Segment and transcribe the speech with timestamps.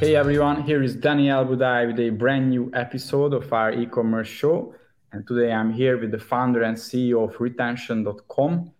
[0.00, 4.74] Hey everyone, here is Daniel Budai with a brand new episode of our e-commerce show.
[5.12, 8.72] And today I'm here with the founder and CEO of retention.com,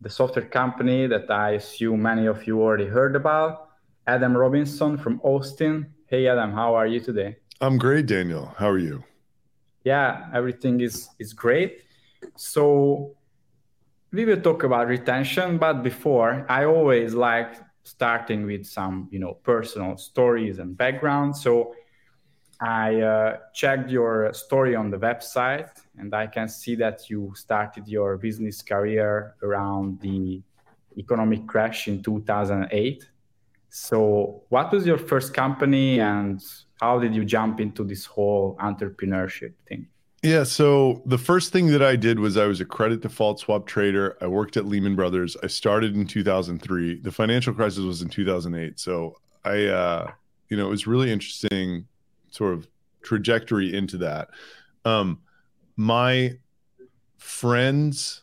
[0.00, 3.70] the software company that I assume many of you already heard about,
[4.06, 5.92] Adam Robinson from Austin.
[6.06, 7.38] Hey Adam, how are you today?
[7.60, 8.54] I'm great, Daniel.
[8.56, 9.02] How are you?
[9.82, 11.82] Yeah, everything is is great.
[12.36, 13.16] So
[14.12, 19.34] we will talk about retention, but before I always like starting with some you know
[19.42, 21.36] personal stories and background.
[21.36, 21.74] So
[22.60, 27.88] i uh, checked your story on the website and i can see that you started
[27.88, 30.42] your business career around the
[30.98, 33.08] economic crash in 2008
[33.70, 36.42] so what was your first company and
[36.80, 39.86] how did you jump into this whole entrepreneurship thing
[40.22, 40.42] yeah.
[40.42, 44.18] So the first thing that I did was I was a credit default swap trader.
[44.20, 45.36] I worked at Lehman Brothers.
[45.42, 47.00] I started in 2003.
[47.00, 48.78] The financial crisis was in 2008.
[48.78, 50.12] So I, uh,
[50.48, 51.86] you know, it was really interesting
[52.30, 52.68] sort of
[53.02, 54.28] trajectory into that.
[54.84, 55.20] Um,
[55.76, 56.36] my
[57.16, 58.22] friends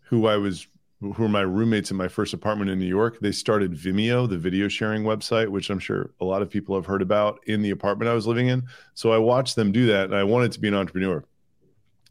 [0.00, 0.66] who I was,
[1.00, 4.38] who were my roommates in my first apartment in New York, they started Vimeo, the
[4.38, 7.70] video sharing website, which I'm sure a lot of people have heard about in the
[7.70, 8.62] apartment I was living in.
[8.94, 11.22] So I watched them do that and I wanted to be an entrepreneur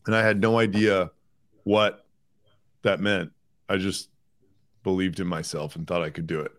[0.06, 1.12] and I had no idea
[1.64, 2.06] what
[2.84, 3.32] that meant.
[3.70, 4.10] I just
[4.84, 6.52] believed in myself and thought I could do it.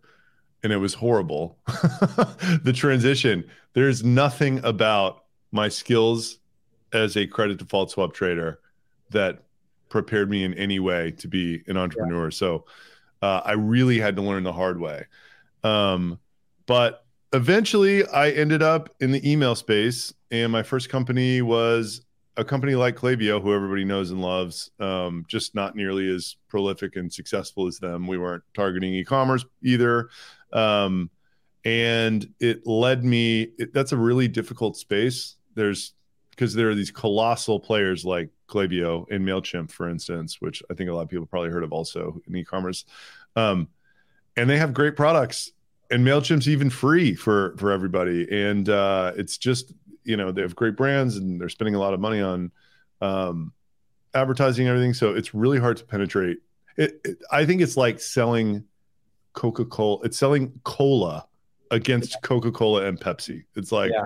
[0.62, 1.58] And it was horrible.
[1.66, 6.38] the transition, there's nothing about my skills
[6.92, 8.60] as a credit default swap trader
[9.10, 9.42] that
[9.90, 12.26] prepared me in any way to be an entrepreneur.
[12.26, 12.30] Yeah.
[12.30, 12.64] So
[13.20, 15.06] uh, I really had to learn the hard way.
[15.62, 16.18] Um,
[16.66, 22.02] but eventually I ended up in the email space, and my first company was
[22.36, 26.96] a company like Klaviyo, who everybody knows and loves, um, just not nearly as prolific
[26.96, 28.06] and successful as them.
[28.06, 30.08] We weren't targeting e-commerce either,
[30.52, 31.10] um,
[31.64, 33.52] and it led me.
[33.58, 35.36] It, that's a really difficult space.
[35.54, 35.94] There's
[36.30, 40.90] because there are these colossal players like Klaviyo and Mailchimp, for instance, which I think
[40.90, 42.84] a lot of people probably heard of also in e-commerce,
[43.36, 43.68] um,
[44.36, 45.52] and they have great products.
[45.90, 49.72] And Mailchimp's even free for for everybody, and uh, it's just
[50.04, 52.52] you know they have great brands and they're spending a lot of money on
[53.00, 53.52] um,
[54.14, 54.94] advertising and everything.
[54.94, 56.38] So it's really hard to penetrate.
[56.76, 58.64] It, it, I think it's like selling
[59.32, 60.00] Coca Cola.
[60.04, 61.26] It's selling cola
[61.70, 63.44] against Coca Cola and Pepsi.
[63.54, 64.04] It's like, yeah.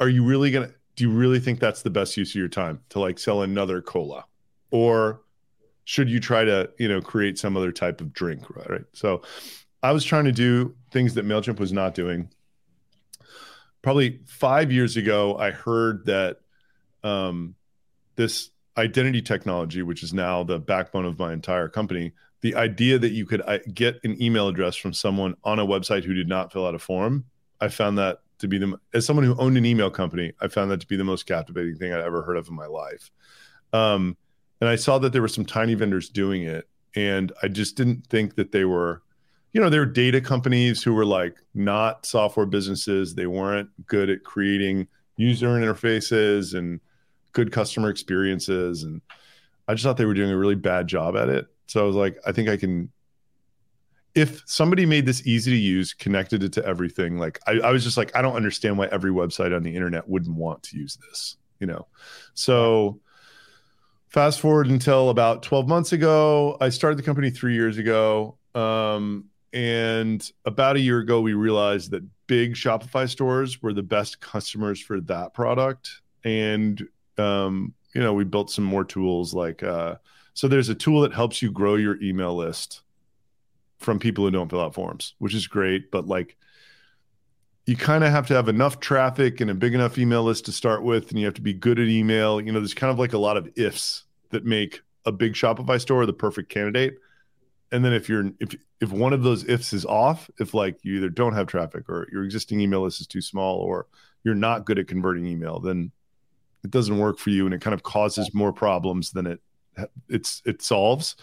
[0.00, 0.70] are you really gonna?
[0.96, 3.80] Do you really think that's the best use of your time to like sell another
[3.80, 4.24] cola,
[4.70, 5.22] or
[5.84, 8.44] should you try to you know create some other type of drink?
[8.50, 8.82] Right.
[8.92, 9.22] So,
[9.82, 12.30] I was trying to do things that Mailchimp was not doing
[13.82, 16.38] probably five years ago, I heard that
[17.04, 17.54] um,
[18.16, 23.10] this identity technology, which is now the backbone of my entire company, the idea that
[23.10, 26.52] you could uh, get an email address from someone on a website who did not
[26.52, 27.24] fill out a form,
[27.60, 30.70] I found that to be the as someone who owned an email company, I found
[30.70, 33.10] that to be the most captivating thing I'd ever heard of in my life.
[33.72, 34.16] Um,
[34.60, 38.06] and I saw that there were some tiny vendors doing it, and I just didn't
[38.06, 39.02] think that they were
[39.52, 43.14] you know, there were data companies who were like not software businesses.
[43.14, 46.80] They weren't good at creating user interfaces and
[47.32, 48.82] good customer experiences.
[48.82, 49.00] And
[49.66, 51.46] I just thought they were doing a really bad job at it.
[51.66, 52.90] So I was like, I think I can.
[54.14, 57.84] If somebody made this easy to use, connected it to everything, like I, I was
[57.84, 60.98] just like, I don't understand why every website on the internet wouldn't want to use
[61.08, 61.86] this, you know?
[62.34, 63.00] So
[64.08, 68.38] fast forward until about 12 months ago, I started the company three years ago.
[68.56, 74.20] Um, and about a year ago, we realized that big Shopify stores were the best
[74.20, 76.00] customers for that product.
[76.24, 76.86] And,
[77.16, 79.96] um, you know, we built some more tools like, uh,
[80.34, 82.82] so there's a tool that helps you grow your email list
[83.78, 85.90] from people who don't fill out forms, which is great.
[85.90, 86.36] But like,
[87.66, 90.52] you kind of have to have enough traffic and a big enough email list to
[90.52, 91.10] start with.
[91.10, 92.40] And you have to be good at email.
[92.40, 95.80] You know, there's kind of like a lot of ifs that make a big Shopify
[95.80, 96.98] store the perfect candidate
[97.72, 100.96] and then if you're if if one of those ifs is off if like you
[100.96, 103.86] either don't have traffic or your existing email list is too small or
[104.24, 105.90] you're not good at converting email then
[106.64, 109.40] it doesn't work for you and it kind of causes more problems than it
[110.08, 111.16] it's it solves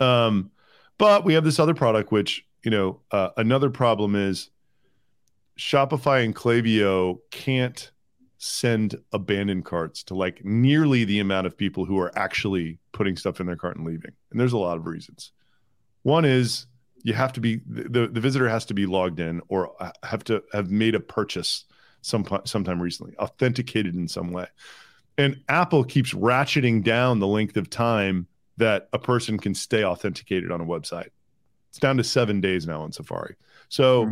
[0.00, 0.50] um
[0.98, 4.50] But we have this other product, which you know, uh, another problem is
[5.56, 7.90] Shopify and Klaviyo can't
[8.38, 13.40] send abandoned carts to like nearly the amount of people who are actually putting stuff
[13.40, 14.12] in their cart and leaving.
[14.30, 15.32] And there's a lot of reasons.
[16.08, 16.64] One is
[17.02, 20.42] you have to be the, the visitor has to be logged in or have to
[20.54, 21.66] have made a purchase
[22.00, 24.46] some sometime recently, authenticated in some way.
[25.18, 28.26] And Apple keeps ratcheting down the length of time
[28.56, 31.10] that a person can stay authenticated on a website.
[31.68, 33.36] It's down to 7 days now on Safari.
[33.68, 34.10] So mm-hmm.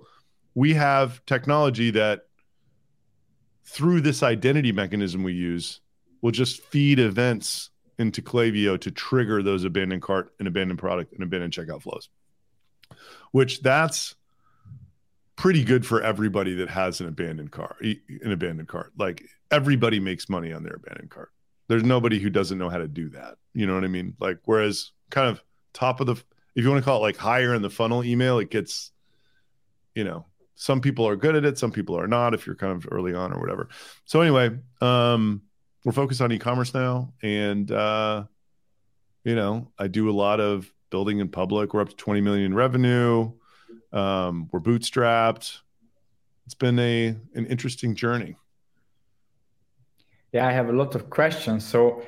[0.55, 2.27] we have technology that
[3.65, 5.81] through this identity mechanism we use
[6.21, 11.23] will just feed events into Klaviyo to trigger those abandoned cart and abandoned product and
[11.23, 12.09] abandoned checkout flows.
[13.33, 14.15] Which that's
[15.37, 18.93] pretty good for everybody that has an abandoned car, an abandoned cart.
[18.99, 21.31] Like everybody makes money on their abandoned cart.
[21.69, 23.37] There's nobody who doesn't know how to do that.
[23.53, 24.15] You know what I mean?
[24.19, 26.13] Like whereas kind of top of the
[26.55, 28.93] if you want to call it like higher in the funnel email, it gets
[29.95, 32.73] you know, some people are good at it, some people are not if you're kind
[32.73, 33.69] of early on or whatever.
[34.05, 35.43] So anyway, um
[35.87, 38.25] we're focused on e-commerce now and uh
[39.27, 41.75] you know, I do a lot of building in public.
[41.75, 43.33] We're up to 20 million in revenue.
[43.93, 45.59] Um, we're bootstrapped.
[46.47, 48.37] It's been a an interesting journey.
[50.31, 51.67] Yeah, I have a lot of questions.
[51.67, 52.07] So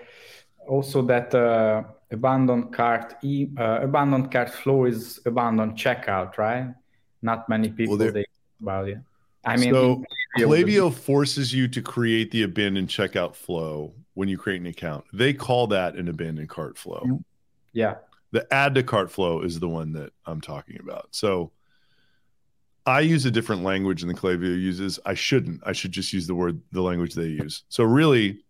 [0.68, 1.82] also that uh,
[2.12, 6.72] abandoned cart e- uh, abandoned cart flow is abandoned checkout, right?
[7.20, 8.26] Not many people well, they
[8.62, 8.98] about it.
[9.44, 10.04] I mean, so
[10.38, 15.04] Klaviyo forces you to create the abandoned checkout flow when you create an account.
[15.12, 17.20] They call that an abandoned cart flow.
[17.72, 17.96] Yeah.
[18.32, 21.08] The add to cart flow is the one that I'm talking about.
[21.12, 21.52] So
[22.84, 24.98] I use a different language than Klaviyo uses.
[25.04, 25.60] I shouldn't.
[25.64, 27.64] I should just use the word the language they use.
[27.68, 28.40] So really,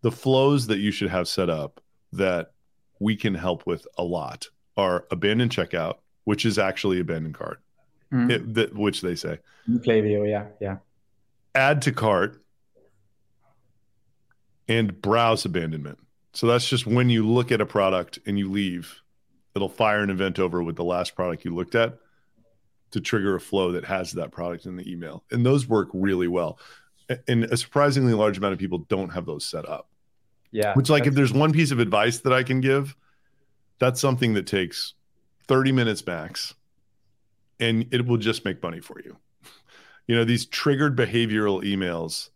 [0.00, 1.80] the flows that you should have set up
[2.12, 2.52] that
[2.98, 7.60] we can help with a lot are abandoned checkout, which is actually abandoned cart,
[8.12, 8.30] mm-hmm.
[8.30, 9.38] it, that, which they say.
[9.68, 10.76] Klaviyo, yeah, yeah.
[11.54, 12.42] Add to cart
[14.68, 15.98] and browse abandonment.
[16.32, 19.02] So that's just when you look at a product and you leave,
[19.54, 21.98] it'll fire an event over with the last product you looked at
[22.92, 25.24] to trigger a flow that has that product in the email.
[25.30, 26.58] And those work really well.
[27.28, 29.88] And a surprisingly large amount of people don't have those set up.
[30.50, 30.74] Yeah.
[30.74, 32.94] Which, like, if there's one piece of advice that I can give,
[33.78, 34.94] that's something that takes
[35.48, 36.54] 30 minutes max
[37.58, 39.16] and it will just make money for you.
[40.06, 42.30] You know, these triggered behavioral emails,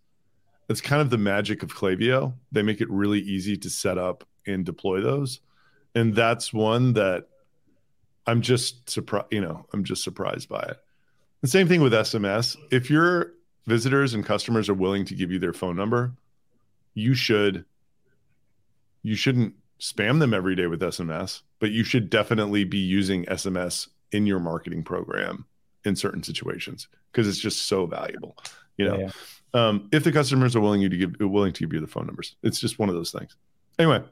[0.69, 2.35] it's kind of the magic of Klaviyo.
[2.53, 5.41] They make it really easy to set up and deploy those.
[5.95, 7.29] And that's one that
[8.27, 10.79] I'm just surprised, you know, I'm just surprised by it.
[11.43, 12.57] The same thing with SMS.
[12.71, 13.33] If your
[13.67, 16.13] visitors and customers are willing to give you their phone number,
[16.95, 17.65] you should
[19.03, 23.89] you shouldn't spam them every day with SMS, but you should definitely be using SMS
[24.11, 25.45] in your marketing program
[25.87, 28.37] in certain situations because it's just so valuable.
[28.77, 29.11] You know, yeah.
[29.55, 32.07] Um, if the customers are willing you to give willing to give you the phone
[32.07, 33.37] numbers, it's just one of those things.
[33.79, 34.03] Anyway,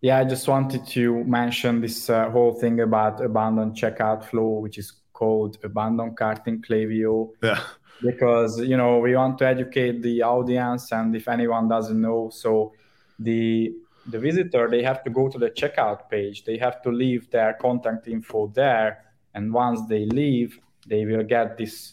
[0.00, 4.78] yeah, I just wanted to mention this uh, whole thing about abandoned checkout flow, which
[4.78, 7.30] is called abandoned carting Klaviyo.
[7.42, 7.60] Yeah.
[8.02, 12.72] Because you know we want to educate the audience, and if anyone doesn't know, so
[13.18, 13.74] the
[14.08, 16.44] the visitor they have to go to the checkout page.
[16.44, 19.05] They have to leave their contact info there,
[19.36, 21.92] and once they leave, they will get this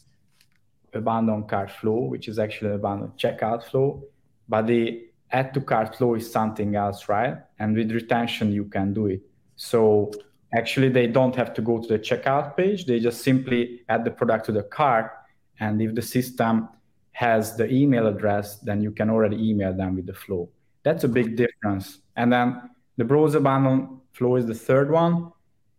[0.93, 4.01] abandoned cart flow, which is actually abandoned checkout flow.
[4.47, 7.37] But the add to cart flow is something else, right?
[7.59, 9.21] And with retention, you can do it.
[9.57, 10.11] So
[10.55, 12.85] actually, they don't have to go to the checkout page.
[12.85, 15.11] They just simply add the product to the cart.
[15.59, 16.69] And if the system
[17.11, 20.49] has the email address, then you can already email them with the flow.
[20.83, 21.99] That's a big difference.
[22.15, 25.33] And then the browse abandon flow is the third one.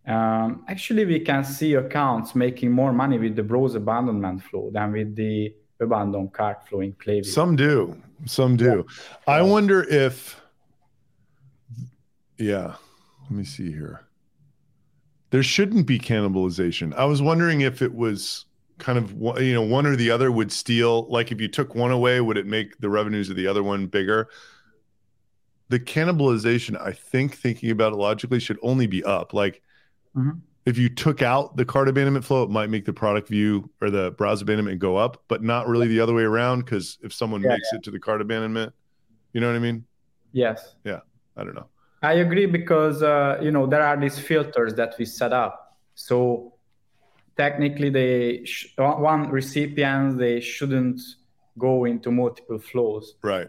[0.07, 4.93] Um, actually, we can see accounts making more money with the browse abandonment flow than
[4.93, 7.27] with the abandoned cart flow in Klaviyo.
[7.27, 8.01] Some do.
[8.27, 8.85] Some do.
[8.87, 9.35] Yeah.
[9.35, 10.41] I wonder if,
[12.39, 12.75] yeah,
[13.23, 14.07] let me see here.
[15.31, 16.95] There shouldn't be cannibalization.
[16.95, 18.45] I was wondering if it was
[18.79, 21.93] kind of you know one or the other would steal like if you took one
[21.93, 24.29] away would it make the revenues of the other one bigger
[25.69, 29.63] the cannibalization i think thinking about it logically should only be up like
[30.17, 33.71] mm-hmm if you took out the cart abandonment flow, it might make the product view
[33.81, 36.61] or the browse abandonment go up, but not really the other way around.
[36.61, 37.79] Because if someone yeah, makes yeah.
[37.79, 38.73] it to the cart abandonment,
[39.33, 39.85] you know what I mean?
[40.33, 40.75] Yes.
[40.85, 41.01] Yeah.
[41.37, 41.69] I don't know.
[42.03, 45.79] I agree because uh, you know there are these filters that we set up.
[45.95, 46.55] So
[47.37, 51.01] technically, they sh- one recipient they shouldn't
[51.59, 53.15] go into multiple flows.
[53.23, 53.49] Right.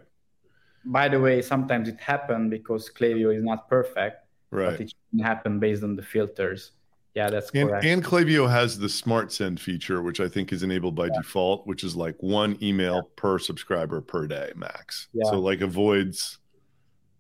[0.86, 4.72] By the way, sometimes it happens because Klaviyo is not perfect Right.
[4.72, 6.72] But it can happen based on the filters.
[7.16, 7.86] Yeah, that's and, correct.
[7.86, 11.14] And Klaviyo has the smart send feature, which I think is enabled by yeah.
[11.18, 13.02] default, which is like one email yeah.
[13.16, 15.08] per subscriber per day max.
[15.14, 15.30] Yeah.
[15.30, 16.40] So like avoids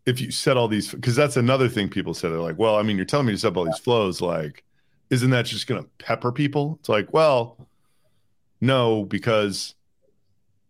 [0.05, 2.84] if you set all these because that's another thing people say they're like, well, I
[2.84, 4.63] mean, you're telling me to set up all these flows, like,
[5.10, 6.77] isn't that just gonna pepper people?
[6.79, 7.67] It's like, well,
[8.62, 9.75] no, because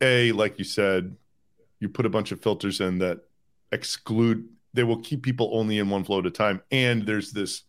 [0.02, 1.16] a like you said,
[1.80, 3.20] you put a bunch of filters in that
[3.72, 6.62] exclude they will keep people only in one flow at a time.
[6.72, 7.64] And there's this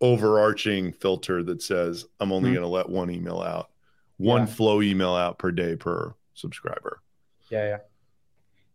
[0.00, 2.56] overarching filter that says i'm only mm-hmm.
[2.56, 3.70] going to let one email out
[4.16, 4.46] one yeah.
[4.46, 7.00] flow email out per day per subscriber.
[7.50, 7.78] Yeah yeah.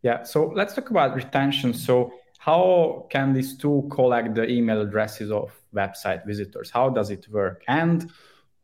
[0.02, 1.74] Yeah so let's talk about retention.
[1.74, 6.70] So how can these two collect the email addresses of website visitors?
[6.70, 7.64] How does it work?
[7.68, 8.10] And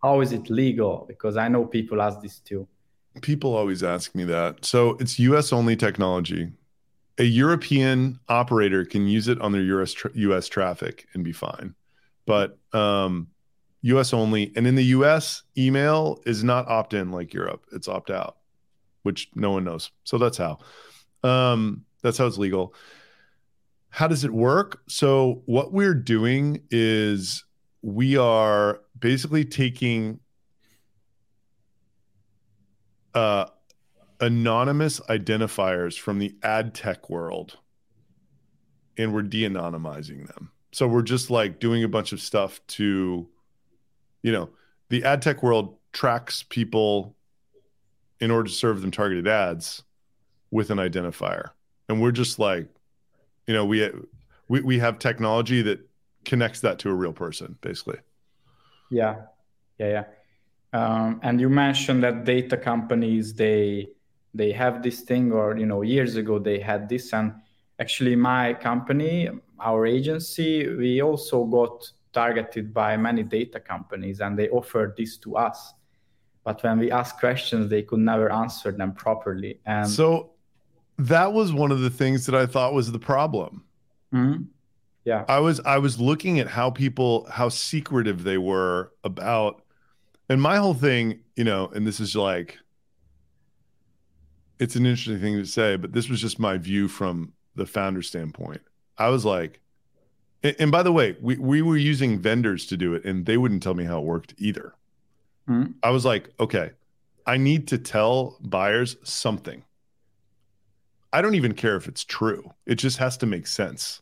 [0.02, 1.06] how is it legal?
[1.08, 2.68] Because i know people ask this too.
[3.22, 4.64] People always ask me that.
[4.64, 6.52] So it's us only technology
[7.20, 11.76] a European operator can use it on their US, tra- US traffic and be fine.
[12.26, 13.28] But um,
[13.82, 14.54] US only.
[14.56, 18.38] And in the US, email is not opt in like Europe, it's opt out,
[19.04, 19.92] which no one knows.
[20.06, 20.60] So that's how.
[21.24, 22.74] Um, that's how it's legal.
[23.90, 24.82] How does it work?
[24.88, 27.44] So, what we're doing is
[27.82, 30.20] we are basically taking
[33.14, 33.48] uh,
[34.20, 37.58] anonymous identifiers from the ad tech world
[38.98, 40.52] and we're de-anonymizing them.
[40.72, 43.28] So we're just like doing a bunch of stuff to,
[44.22, 44.50] you know,
[44.90, 47.16] the ad tech world tracks people
[48.20, 49.84] in order to serve them targeted ads
[50.52, 51.52] with an identifier.
[51.88, 52.68] And we're just like,
[53.48, 53.90] you know, we
[54.48, 55.80] we we have technology that
[56.26, 58.00] connects that to a real person, basically.
[58.92, 59.22] Yeah,
[59.80, 60.04] yeah, yeah.
[60.72, 63.88] Um, and you mentioned that data companies they
[64.34, 67.14] they have this thing or you know years ago they had this.
[67.14, 67.34] And
[67.80, 69.30] actually my company
[69.62, 75.38] our agency we also got targeted by many data companies and they offered this to
[75.38, 75.74] us.
[76.44, 79.60] But when we asked questions they could never answer them properly.
[79.66, 80.32] And so
[80.98, 83.64] that was one of the things that i thought was the problem.
[84.14, 84.44] Mm-hmm.
[85.06, 85.24] yeah.
[85.28, 89.62] I was i was looking at how people how secretive they were about
[90.30, 92.58] and my whole thing you know and this is like
[94.60, 98.01] it's an interesting thing to say, but this was just my view from the founder
[98.01, 98.62] standpoint.
[98.98, 99.62] I was like,
[100.42, 103.62] and, by the way, we, we were using vendors to do it and they wouldn't
[103.62, 104.74] tell me how it worked either.
[105.50, 105.72] Mm-hmm.
[105.84, 106.72] I was like, okay,
[107.25, 109.63] I need to tell buyers something.
[111.12, 112.54] I don't even care if it's true.
[112.66, 114.01] It just has to make sense.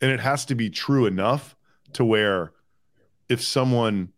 [0.00, 1.54] And it has to be true enough
[1.94, 2.52] to where
[3.28, 4.12] if someone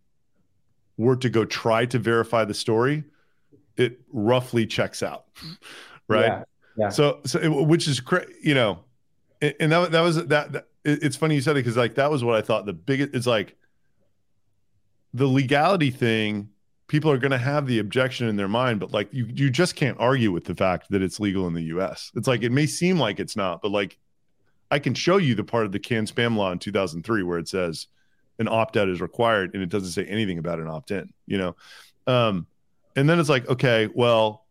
[0.97, 3.03] were to go try to verify the story,
[3.81, 5.27] it roughly checks out,
[6.09, 6.27] right?
[6.27, 6.43] Yeah.
[6.77, 6.89] yeah.
[6.91, 8.81] So, so it, which is cra- you know,
[9.41, 10.53] and that that was that.
[10.53, 13.15] that it's funny you said it because like that was what I thought the biggest.
[13.15, 13.57] It's like
[15.13, 16.51] the legality thing.
[16.87, 19.77] People are going to have the objection in their mind, but like you, you just
[19.77, 22.11] can't argue with the fact that it's legal in the U.S.
[22.17, 23.99] It's like it may seem like it's not, but like
[24.71, 27.47] I can show you the part of the CAN spam law in 2003 where it
[27.47, 27.87] says
[28.41, 31.13] an opt out is required, and it doesn't say anything about an opt in.
[31.27, 31.57] You know,
[32.07, 32.47] um,
[32.97, 34.47] and then it's like, okay, well,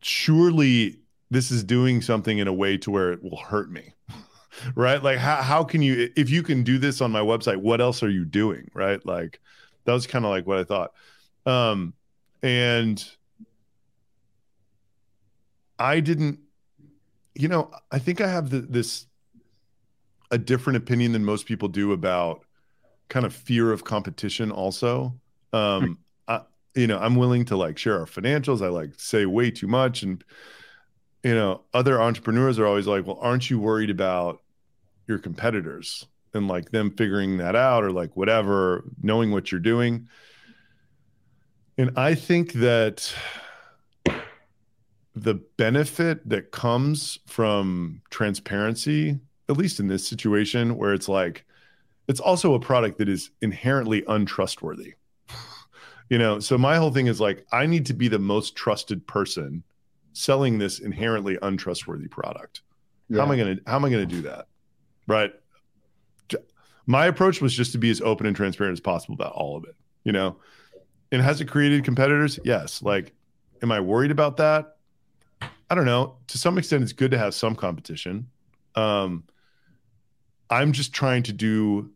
[0.00, 0.98] surely
[1.30, 3.94] this is doing something in a way to where it will hurt me.
[4.74, 5.02] right?
[5.02, 8.02] Like how how can you if you can do this on my website, what else
[8.02, 8.70] are you doing?
[8.74, 9.04] Right?
[9.06, 9.40] Like
[9.84, 10.92] that was kind of like what I thought.
[11.46, 11.94] Um
[12.42, 13.02] and
[15.78, 16.40] I didn't
[17.34, 19.06] you know, I think I have the, this
[20.30, 22.44] a different opinion than most people do about
[23.08, 25.14] kind of fear of competition also.
[25.52, 25.98] Um
[26.74, 28.64] you know, I'm willing to like share our financials.
[28.64, 30.02] I like say way too much.
[30.02, 30.24] And,
[31.22, 34.40] you know, other entrepreneurs are always like, well, aren't you worried about
[35.06, 40.08] your competitors and like them figuring that out or like whatever, knowing what you're doing?
[41.76, 43.14] And I think that
[45.14, 51.44] the benefit that comes from transparency, at least in this situation where it's like,
[52.08, 54.94] it's also a product that is inherently untrustworthy
[56.12, 59.06] you know so my whole thing is like i need to be the most trusted
[59.06, 59.64] person
[60.12, 62.60] selling this inherently untrustworthy product.
[63.08, 63.20] Yeah.
[63.20, 64.46] how am i going to how am i going to do that?
[65.06, 65.32] Right?
[66.84, 69.64] My approach was just to be as open and transparent as possible about all of
[69.64, 70.36] it you know?
[71.10, 72.38] And has it created competitors?
[72.44, 72.82] Yes.
[72.82, 73.14] Like
[73.62, 74.76] am i worried about that?
[75.70, 76.16] I don't know.
[76.26, 78.28] To some extent it's good to have some competition.
[78.74, 79.24] Um
[80.50, 81.90] i'm just trying to do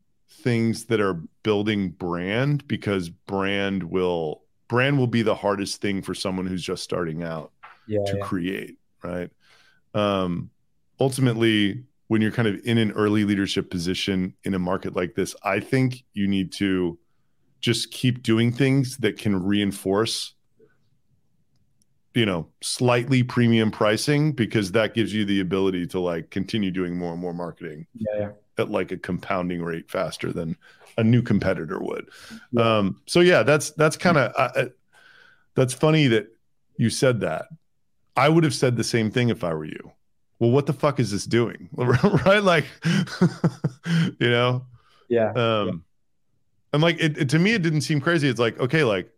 [0.47, 6.15] things that are building brand because brand will brand will be the hardest thing for
[6.15, 7.50] someone who's just starting out
[7.88, 8.25] yeah, to yeah.
[8.25, 9.31] create right
[9.95, 10.50] um
[11.00, 15.35] ultimately when you're kind of in an early leadership position in a market like this,
[15.43, 16.99] I think you need to
[17.61, 20.35] just keep doing things that can reinforce
[22.15, 26.97] you know slightly premium pricing because that gives you the ability to like continue doing
[26.97, 28.31] more and more marketing yeah, yeah.
[28.59, 30.57] At like a compounding rate faster than
[30.99, 32.09] a new competitor would
[32.53, 32.79] yeah.
[32.79, 34.67] um so yeah that's that's kind of uh,
[35.55, 36.29] that's funny that
[36.77, 37.47] you said that
[38.17, 39.93] i would have said the same thing if i were you
[40.39, 42.67] well what the fuck is this doing right like
[44.19, 44.65] you know
[45.09, 45.73] yeah um yeah.
[46.73, 49.11] and like it, it to me it didn't seem crazy it's like okay like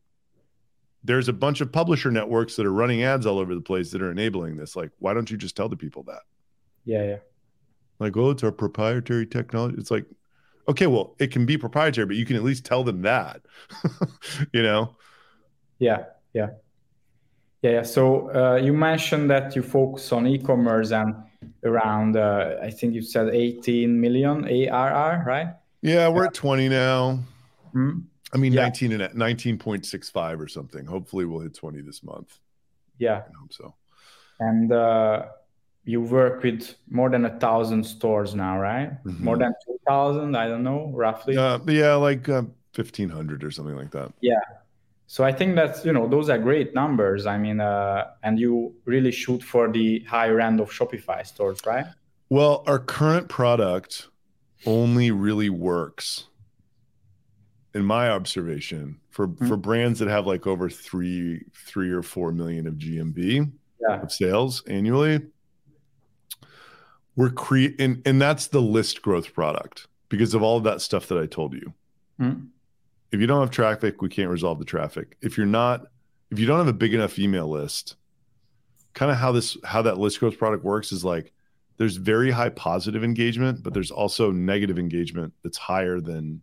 [1.04, 4.02] there's a bunch of publisher networks that are running ads all over the place that
[4.02, 4.76] are enabling this.
[4.76, 6.20] Like, why don't you just tell the people that?
[6.84, 7.16] Yeah, yeah.
[7.98, 9.76] Like, oh, it's our proprietary technology.
[9.78, 10.06] It's like,
[10.68, 13.42] okay, well, it can be proprietary, but you can at least tell them that,
[14.52, 14.96] you know?
[15.78, 16.50] Yeah, yeah.
[17.62, 17.82] Yeah, yeah.
[17.82, 21.14] So uh, you mentioned that you focus on e-commerce and
[21.64, 25.48] around, uh, I think you said 18 million ARR, right?
[25.82, 27.20] Yeah, we're at 20 now.
[27.74, 28.00] Mm-hmm.
[28.32, 28.62] I mean, yeah.
[28.62, 30.84] 19 and 19.65 or something.
[30.84, 32.38] Hopefully, we'll hit 20 this month.
[32.98, 33.22] Yeah.
[33.28, 33.74] I hope so.
[34.40, 35.26] And uh,
[35.88, 38.90] you work with more than a thousand stores now, right?
[39.04, 39.24] Mm-hmm.
[39.24, 41.34] More than 2,000, I don't know, roughly.
[41.34, 42.42] Uh, yeah, like uh,
[42.74, 44.12] 1,500 or something like that.
[44.20, 44.34] Yeah.
[45.06, 47.24] So I think that's, you know, those are great numbers.
[47.24, 51.86] I mean, uh, and you really shoot for the higher end of Shopify stores, right?
[52.28, 54.08] Well, our current product
[54.66, 56.26] only really works
[57.72, 59.48] in my observation for mm-hmm.
[59.48, 64.02] for brands that have like over three three or four million of GMV yeah.
[64.02, 65.20] of sales annually
[67.18, 71.06] we're creating and, and that's the list growth product because of all of that stuff
[71.08, 71.72] that i told you
[72.20, 72.44] mm-hmm.
[73.12, 75.86] if you don't have traffic we can't resolve the traffic if you're not
[76.30, 77.96] if you don't have a big enough email list
[78.94, 81.32] kind of how this how that list growth product works is like
[81.76, 86.42] there's very high positive engagement but there's also negative engagement that's higher than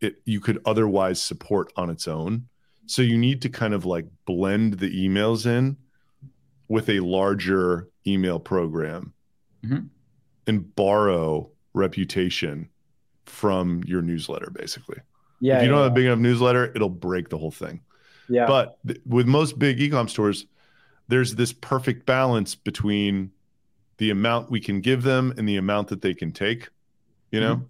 [0.00, 2.48] it you could otherwise support on its own.
[2.86, 5.76] So you need to kind of like blend the emails in
[6.68, 9.12] with a larger email program
[9.64, 9.86] mm-hmm.
[10.46, 12.68] and borrow reputation
[13.26, 14.98] from your newsletter basically.
[15.40, 15.58] Yeah.
[15.58, 17.80] If you yeah, don't have a big enough newsletter, it'll break the whole thing.
[18.28, 18.46] Yeah.
[18.46, 20.46] But th- with most big ecom stores,
[21.08, 23.30] there's this perfect balance between
[23.98, 26.68] the amount we can give them and the amount that they can take,
[27.30, 27.62] you know?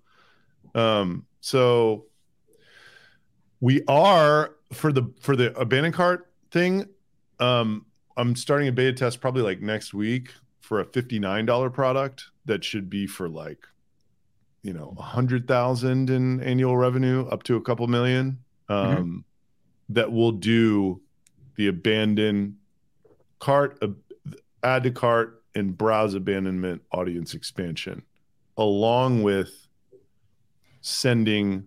[0.75, 0.79] Mm-hmm.
[0.79, 2.07] Um, so
[3.61, 6.87] we are for the for the abandoned cart thing.
[7.41, 10.33] Um, I'm starting a beta test probably like next week
[10.69, 13.67] for a $59 product that should be for like
[14.63, 19.19] you know a hundred thousand in annual revenue up to a couple million um, mm-hmm.
[19.89, 21.01] that will do
[21.57, 22.59] the abandon
[23.39, 23.83] cart
[24.63, 28.03] add to cart and browse abandonment audience expansion
[28.59, 29.69] along with
[30.83, 31.65] sending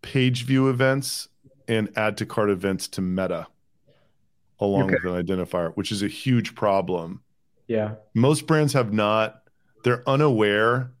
[0.00, 1.28] page view events
[1.68, 3.48] and add to cart events to meta
[4.60, 4.96] along okay.
[5.02, 7.22] with an identifier, which is a huge problem.
[7.66, 7.94] Yeah.
[8.14, 9.42] Most brands have not,
[9.84, 10.92] they're unaware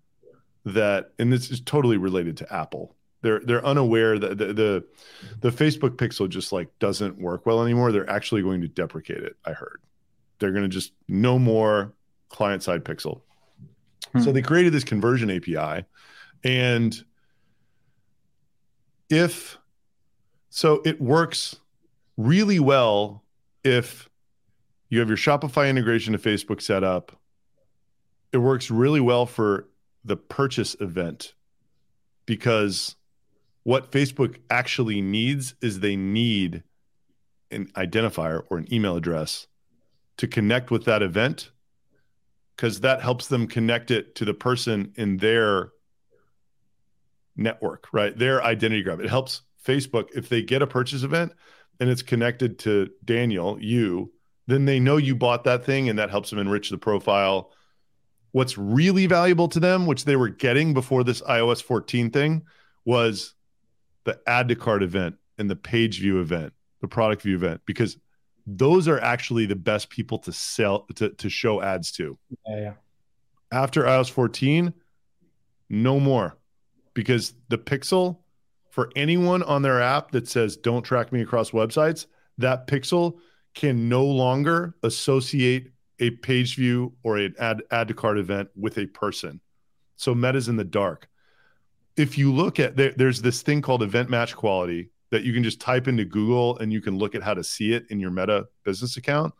[0.64, 2.94] that, and this is totally related to Apple.
[3.22, 4.84] They're they're unaware that the, the
[5.40, 7.90] the Facebook pixel just like doesn't work well anymore.
[7.90, 9.80] They're actually going to deprecate it, I heard.
[10.38, 11.92] They're going to just no more
[12.28, 13.22] client side pixel.
[14.12, 14.20] Hmm.
[14.20, 15.86] So they created this conversion API
[16.44, 17.04] and
[19.10, 19.58] if
[20.50, 21.56] so it works
[22.16, 23.24] really well
[23.66, 24.08] if
[24.88, 27.18] you have your Shopify integration to Facebook set up.
[28.32, 29.68] It works really well for
[30.04, 31.34] the purchase event
[32.24, 32.96] because
[33.64, 36.62] what Facebook actually needs is they need
[37.50, 39.48] an identifier or an email address
[40.18, 41.50] to connect with that event
[42.54, 45.72] because that helps them connect it to the person in their
[47.36, 48.16] network, right?
[48.16, 49.00] Their identity graph.
[49.00, 51.32] It helps Facebook if they get a purchase event
[51.80, 54.12] and it's connected to Daniel, you,
[54.46, 57.52] then they know you bought that thing and that helps them enrich the profile.
[58.32, 62.44] What's really valuable to them, which they were getting before this iOS 14 thing,
[62.84, 63.34] was
[64.04, 67.96] the add to cart event and the page view event, the product view event, because
[68.46, 72.16] those are actually the best people to sell to, to show ads to.
[72.46, 72.72] Yeah, yeah.
[73.50, 74.72] After iOS 14,
[75.68, 76.36] no more
[76.94, 78.18] because the pixel
[78.76, 82.04] for anyone on their app that says don't track me across websites,
[82.36, 83.16] that pixel
[83.54, 88.76] can no longer associate a page view or an add add to cart event with
[88.76, 89.40] a person.
[89.96, 91.08] So Meta's in the dark.
[91.96, 95.42] If you look at there, there's this thing called event match quality that you can
[95.42, 98.10] just type into Google and you can look at how to see it in your
[98.10, 99.32] Meta business account.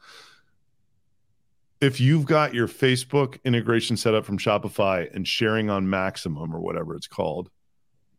[1.83, 6.61] if you've got your Facebook integration set up from Shopify and sharing on Maximum or
[6.61, 7.51] whatever it's called,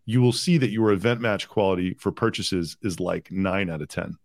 [0.07, 3.89] you will see that your event match quality for purchases is like nine out of
[3.89, 4.17] 10.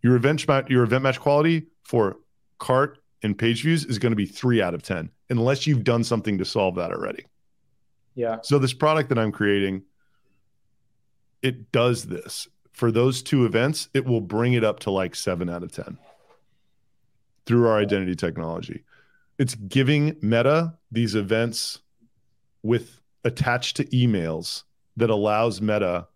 [0.00, 2.18] Your event, your event match quality for
[2.58, 6.04] cart and page views is going to be three out of 10, unless you've done
[6.04, 7.26] something to solve that already.
[8.14, 8.38] Yeah.
[8.42, 9.82] So this product that I'm creating,
[11.42, 12.46] it does this.
[12.70, 15.98] For those two events, it will bring it up to like seven out of 10
[17.44, 18.84] through our identity technology.
[19.36, 21.80] It's giving Meta these events
[22.62, 24.62] with attached to emails
[24.98, 26.06] that allows Meta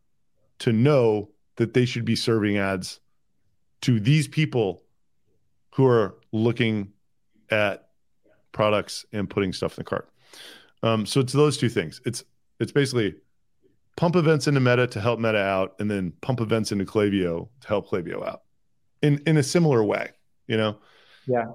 [0.58, 3.00] to know that they should be serving ads
[3.82, 4.82] to these people
[5.74, 6.92] who are looking
[7.50, 7.88] at
[8.52, 10.08] products and putting stuff in the cart.
[10.82, 12.00] Um, so it's those two things.
[12.04, 12.24] It's
[12.60, 13.14] it's basically
[13.96, 17.68] pump events into Meta to help Meta out, and then pump events into Klaviyo to
[17.68, 18.42] help Klaviyo out
[19.02, 20.10] in in a similar way.
[20.46, 20.78] You know.
[21.26, 21.46] Yeah.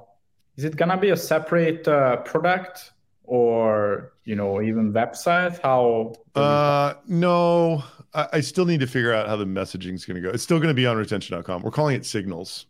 [0.56, 2.94] Is it gonna be a separate uh, product
[3.28, 5.62] or you know even website?
[5.62, 6.14] How?
[6.34, 7.84] Uh, no.
[8.14, 10.34] I, I still need to figure out how the messaging is going to go.
[10.34, 11.62] It's still going to be on retention.com.
[11.62, 12.66] We're calling it signals.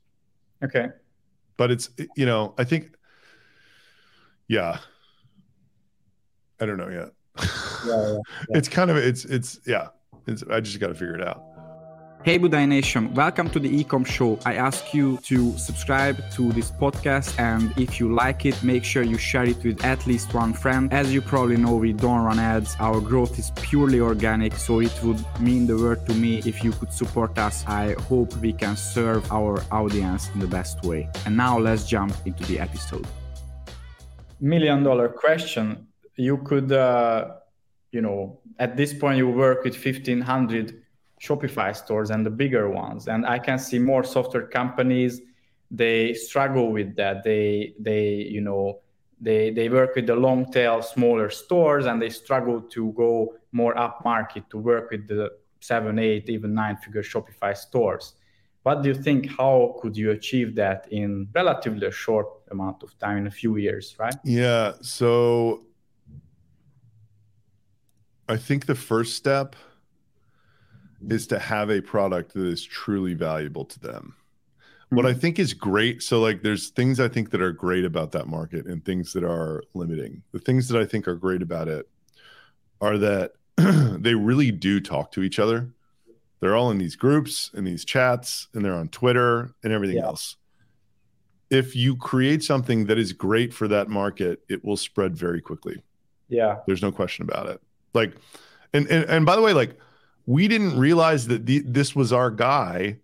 [0.64, 0.88] Okay.
[1.56, 2.92] But it's you know I think.
[4.48, 4.80] Yeah.
[6.60, 7.12] I don't know yet.
[7.86, 8.18] Yeah, yeah, yeah.
[8.58, 9.90] it's kind of it's it's yeah.
[10.26, 11.44] It's I just got to figure it out.
[12.24, 14.38] Hey Budai Nation, welcome to the Ecom Show.
[14.46, 19.02] I ask you to subscribe to this podcast and if you like it, make sure
[19.02, 20.92] you share it with at least one friend.
[20.92, 22.76] As you probably know, we don't run ads.
[22.80, 26.72] Our growth is purely organic, so it would mean the world to me if you
[26.72, 27.64] could support us.
[27.66, 31.10] I hope we can serve our audience in the best way.
[31.26, 33.08] And now let's jump into the episode.
[34.42, 35.88] Million dollar question.
[36.16, 37.36] You could, uh,
[37.92, 40.84] you know, at this point, you work with 1500
[41.22, 43.08] Shopify stores and the bigger ones.
[43.08, 45.22] And I can see more software companies
[45.72, 47.24] they struggle with that.
[47.24, 48.80] They they you know
[49.20, 53.78] they they work with the long tail smaller stores and they struggle to go more
[53.78, 58.14] up market to work with the seven, eight, even nine figure Shopify stores.
[58.64, 59.30] What do you think?
[59.38, 63.56] How could you achieve that in relatively a short amount of time, in a few
[63.58, 64.16] years, right?
[64.24, 64.74] Yeah.
[64.82, 65.64] So
[68.28, 69.56] I think the first step
[71.10, 74.16] is to have a product that is truly valuable to them.
[74.88, 74.96] Mm-hmm.
[74.96, 75.20] What I mm-hmm.
[75.20, 78.66] think is great, so like there's things I think that are great about that market
[78.66, 80.24] and things that are limiting.
[80.32, 81.88] The things that I think are great about it
[82.82, 85.70] are that they really do talk to each other.
[86.40, 90.06] They're all in these groups and these chats and they're on Twitter and everything yeah.
[90.06, 90.38] else.
[91.50, 95.82] If you create something that is great for that market, it will spread very quickly.
[96.30, 96.58] Yeah.
[96.68, 97.62] There's no question about it.
[97.94, 98.14] Like
[98.74, 99.78] and and, and by the way, like
[100.28, 102.98] we didn't realize that the, this was our guy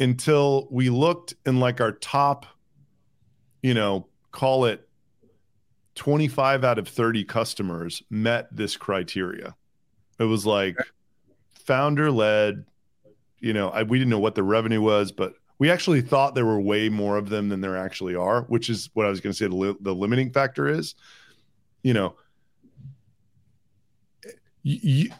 [0.00, 2.46] until we looked in like our top,
[3.62, 4.88] you know, call it
[5.96, 9.56] 25 out of 30 customers met this criteria.
[10.20, 10.76] It was like
[11.50, 12.64] founder led,
[13.40, 16.46] you know, I, we didn't know what the revenue was, but we actually thought there
[16.46, 19.32] were way more of them than there actually are, which is what I was going
[19.32, 20.94] to say the, li- the limiting factor is,
[21.82, 22.14] you know,
[24.62, 25.10] you,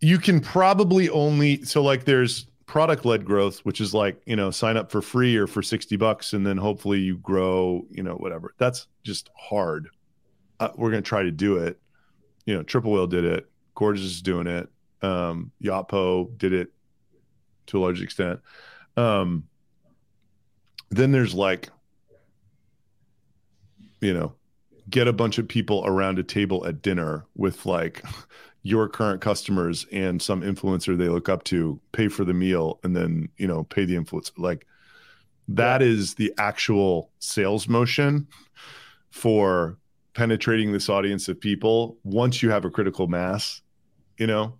[0.00, 4.50] you can probably only so like there's product led growth which is like you know
[4.50, 8.14] sign up for free or for 60 bucks and then hopefully you grow you know
[8.14, 8.54] whatever.
[8.58, 9.88] That's just hard.
[10.58, 11.78] Uh, we're going to try to do it.
[12.44, 13.48] You know triple whale did it.
[13.74, 14.68] Gorgias is doing it.
[15.02, 16.72] Um yotpo did it
[17.66, 18.40] to a large extent.
[18.96, 19.44] Um
[20.90, 21.70] then there's like
[24.00, 24.34] you know
[24.88, 28.02] get a bunch of people around a table at dinner with like
[28.66, 32.96] your current customers and some influencer they look up to pay for the meal and
[32.96, 34.66] then you know pay the influencer like
[35.46, 35.86] that yeah.
[35.86, 38.26] is the actual sales motion
[39.10, 39.78] for
[40.14, 43.62] penetrating this audience of people once you have a critical mass
[44.18, 44.52] you know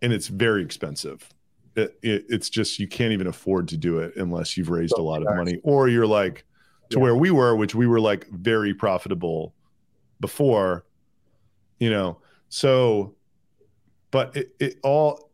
[0.00, 1.28] and it's very expensive
[1.76, 5.02] it, it, it's just you can't even afford to do it unless you've raised a
[5.02, 6.46] lot of money or you're like
[6.88, 7.02] to yeah.
[7.02, 9.52] where we were which we were like very profitable
[10.18, 10.86] before
[11.78, 12.16] you know
[12.48, 13.14] so
[14.10, 15.30] but it, it all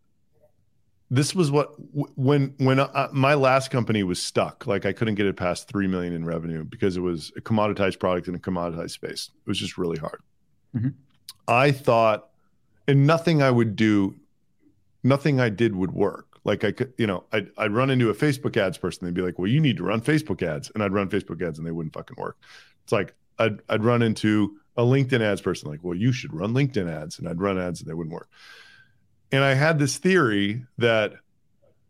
[1.10, 1.74] this was what
[2.16, 5.86] when when I, my last company was stuck like i couldn't get it past 3
[5.86, 9.30] million in revenue because it was a commoditized product in a commoditized space.
[9.34, 10.20] It was just really hard.
[10.74, 10.88] Mm-hmm.
[11.48, 12.28] i thought
[12.88, 14.16] and nothing i would do
[15.02, 16.26] nothing i did would work.
[16.44, 19.06] Like i could you know I'd, I'd run into a facebook ads person.
[19.06, 20.70] They'd be like well you need to run facebook ads.
[20.74, 22.36] And i'd run facebook ads and they wouldn't fucking work.
[22.82, 26.52] It's like i'd, I'd run into a linkedin ads person like well you should run
[26.52, 27.20] linkedin ads.
[27.20, 28.28] And i'd run ads and they wouldn't work
[29.32, 31.14] and I had this theory that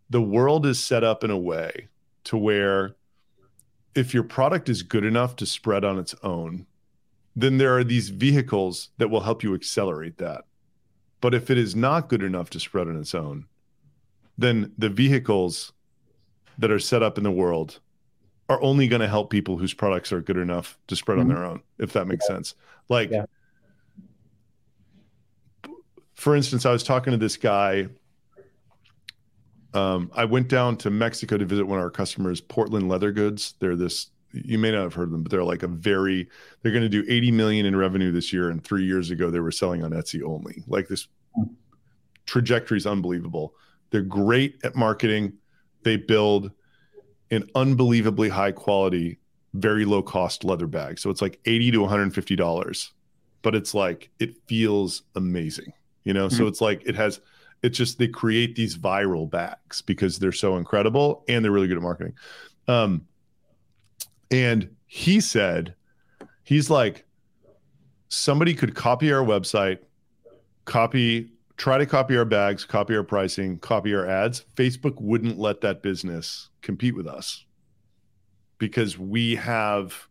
[0.09, 1.89] the world is set up in a way
[2.25, 2.95] to where
[3.95, 6.67] if your product is good enough to spread on its own,
[7.35, 10.45] then there are these vehicles that will help you accelerate that.
[11.21, 13.47] But if it is not good enough to spread on its own,
[14.39, 15.73] then the vehicles
[16.59, 17.81] that are set up in the world
[18.49, 21.31] are only going to help people whose products are good enough to spread mm-hmm.
[21.31, 22.37] on their own, if that makes yeah.
[22.37, 22.55] sense.
[22.89, 23.27] Like, yeah.
[26.17, 27.89] For instance, I was talking to this guy.
[29.75, 33.55] Um, I went down to Mexico to visit one of our customers, Portland Leather Goods.
[33.61, 36.29] They're this, you may not have heard them, but they're like a very,
[36.63, 38.51] they're going to do 80 million in revenue this year.
[38.51, 40.65] And three years ago, they were selling on Etsy only.
[40.67, 41.09] Like this
[42.25, 43.55] trajectory is unbelievable.
[43.91, 45.35] They're great at marketing.
[45.83, 46.51] They build
[47.31, 49.19] an unbelievably high quality,
[49.55, 50.99] very low cost leather bag.
[50.99, 52.93] So it's like 80 to 150 dollars,
[53.43, 55.73] but it's like it feels amazing,
[56.07, 56.29] you know.
[56.29, 56.37] Mm-hmm.
[56.37, 57.21] So it's like it has.
[57.63, 61.79] It's just they create these viral bags because they're so incredible and they're really good
[61.79, 62.15] at marketing.
[62.69, 63.07] Um,
[64.31, 65.75] and he said,
[66.45, 67.07] he's like,
[68.09, 69.79] somebody could copy our website,
[70.67, 74.45] copy try to copy our bags, copy our pricing, copy our ads.
[74.55, 77.47] Facebook wouldn't let that business compete with us
[78.59, 80.09] because we have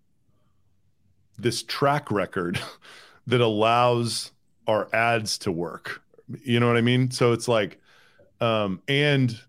[1.37, 2.59] this track record
[3.27, 4.31] that allows
[4.67, 6.01] our ads to work.
[6.43, 7.11] You know what I mean?
[7.11, 7.79] So it's like,
[8.41, 9.39] um, and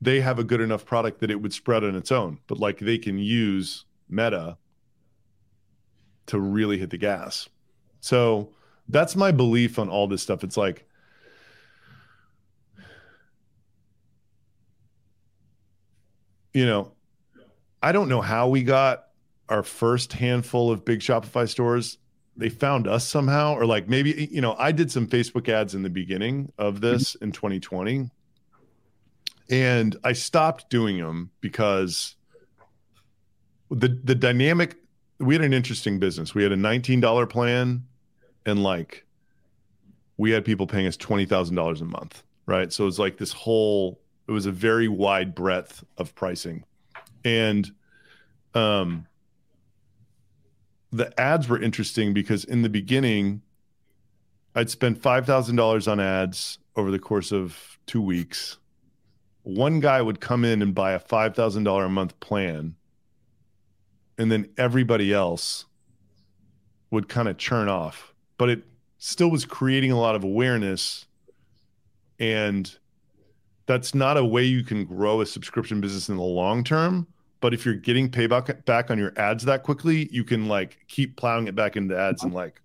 [0.00, 2.78] they have a good enough product that it would spread on its own, but like
[2.78, 4.58] they can use Meta
[6.26, 7.48] to really hit the gas.
[8.00, 8.50] So,
[8.88, 10.44] that's my belief on all this stuff.
[10.44, 10.86] It's like
[16.54, 16.92] you know,
[17.82, 19.08] I don't know how we got
[19.48, 21.98] our first handful of big Shopify stores.
[22.36, 25.82] They found us somehow, or like maybe, you know, I did some Facebook ads in
[25.82, 28.10] the beginning of this in 2020.
[29.50, 32.16] And I stopped doing them because
[33.70, 34.76] the the dynamic
[35.20, 36.34] we had an interesting business.
[36.34, 37.84] We had a $19 plan
[38.46, 39.04] and like
[40.16, 42.72] we had people paying us twenty thousand dollars a month, right?
[42.72, 44.00] So it's like this whole.
[44.26, 46.64] It was a very wide breadth of pricing,
[47.24, 47.70] and
[48.54, 49.06] um,
[50.94, 53.42] the ads were interesting because in the beginning,
[54.54, 58.58] I'd spend five thousand dollars on ads over the course of two weeks.
[59.42, 62.76] One guy would come in and buy a five thousand dollar a month plan,
[64.18, 65.66] and then everybody else
[66.90, 68.64] would kind of churn off but it
[68.98, 71.06] still was creating a lot of awareness
[72.18, 72.78] and
[73.66, 77.06] that's not a way you can grow a subscription business in the long term
[77.40, 81.16] but if you're getting payback back on your ads that quickly you can like keep
[81.16, 82.44] plowing it back into ads and uh-huh.
[82.44, 82.60] like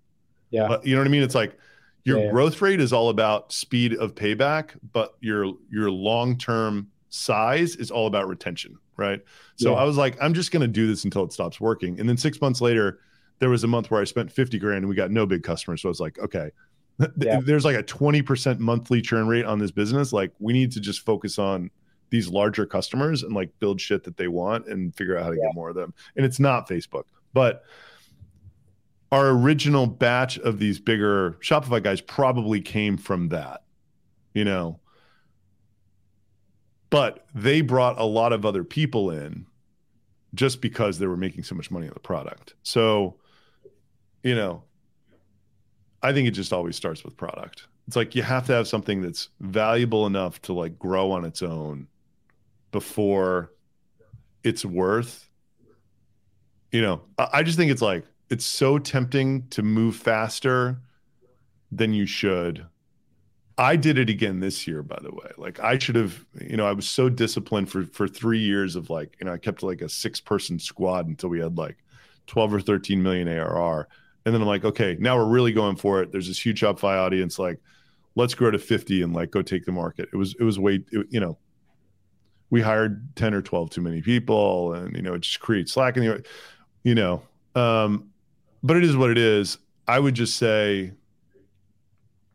[0.52, 1.58] yeah you know what i mean it's like
[2.06, 6.88] your yeah, growth rate is all about speed of payback but your your long term
[7.10, 9.22] size is all about retention right
[9.58, 9.78] so yeah.
[9.78, 12.18] i was like i'm just going to do this until it stops working and then
[12.18, 13.00] 6 months later
[13.40, 15.82] there was a month where I spent 50 grand and we got no big customers.
[15.82, 16.52] So I was like, okay,
[17.18, 17.40] yeah.
[17.42, 20.14] there's like a 20% monthly churn rate on this business.
[20.14, 21.72] Like we need to just focus on
[22.10, 25.38] these larger customers and like build shit that they want and figure out how to
[25.38, 25.48] yeah.
[25.48, 25.94] get more of them.
[26.16, 27.64] And it's not Facebook, but
[29.12, 33.64] our original batch of these bigger Shopify guys probably came from that,
[34.34, 34.80] you know.
[36.90, 39.46] But they brought a lot of other people in
[40.34, 42.56] just because they were making so much money on the product.
[42.64, 43.16] So
[44.24, 44.64] you know,
[46.02, 47.68] I think it just always starts with product.
[47.88, 51.42] It's like you have to have something that's valuable enough to like grow on its
[51.42, 51.88] own
[52.72, 53.52] before
[54.44, 55.30] it's worth
[56.72, 60.80] you know i just think it's like it's so tempting to move faster
[61.72, 62.66] than you should
[63.58, 66.66] i did it again this year by the way like i should have you know
[66.66, 69.82] i was so disciplined for for 3 years of like you know i kept like
[69.82, 71.78] a six person squad until we had like
[72.28, 73.88] 12 or 13 million arr
[74.26, 76.12] and then I'm like, okay, now we're really going for it.
[76.12, 77.40] There's this huge Shopify audience.
[77.40, 77.60] Like,
[78.16, 80.10] let's grow to 50 and like go take the market.
[80.14, 81.38] It was, it was way, it, you know,
[82.50, 85.98] we hired 10 or 12 too many people and, you know, it just creates slack
[85.98, 86.26] in the,
[86.84, 87.22] you know,
[87.56, 88.10] um,
[88.64, 89.58] but it is what it is.
[89.88, 90.92] I would just say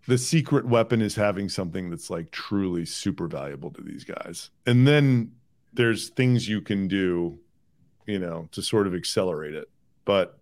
[0.06, 4.50] the secret weapon is having something that's like truly super valuable to these guys.
[4.66, 5.32] And then
[5.72, 7.38] there's things you can do,
[8.06, 9.68] you know, to sort of accelerate it.
[10.04, 10.38] But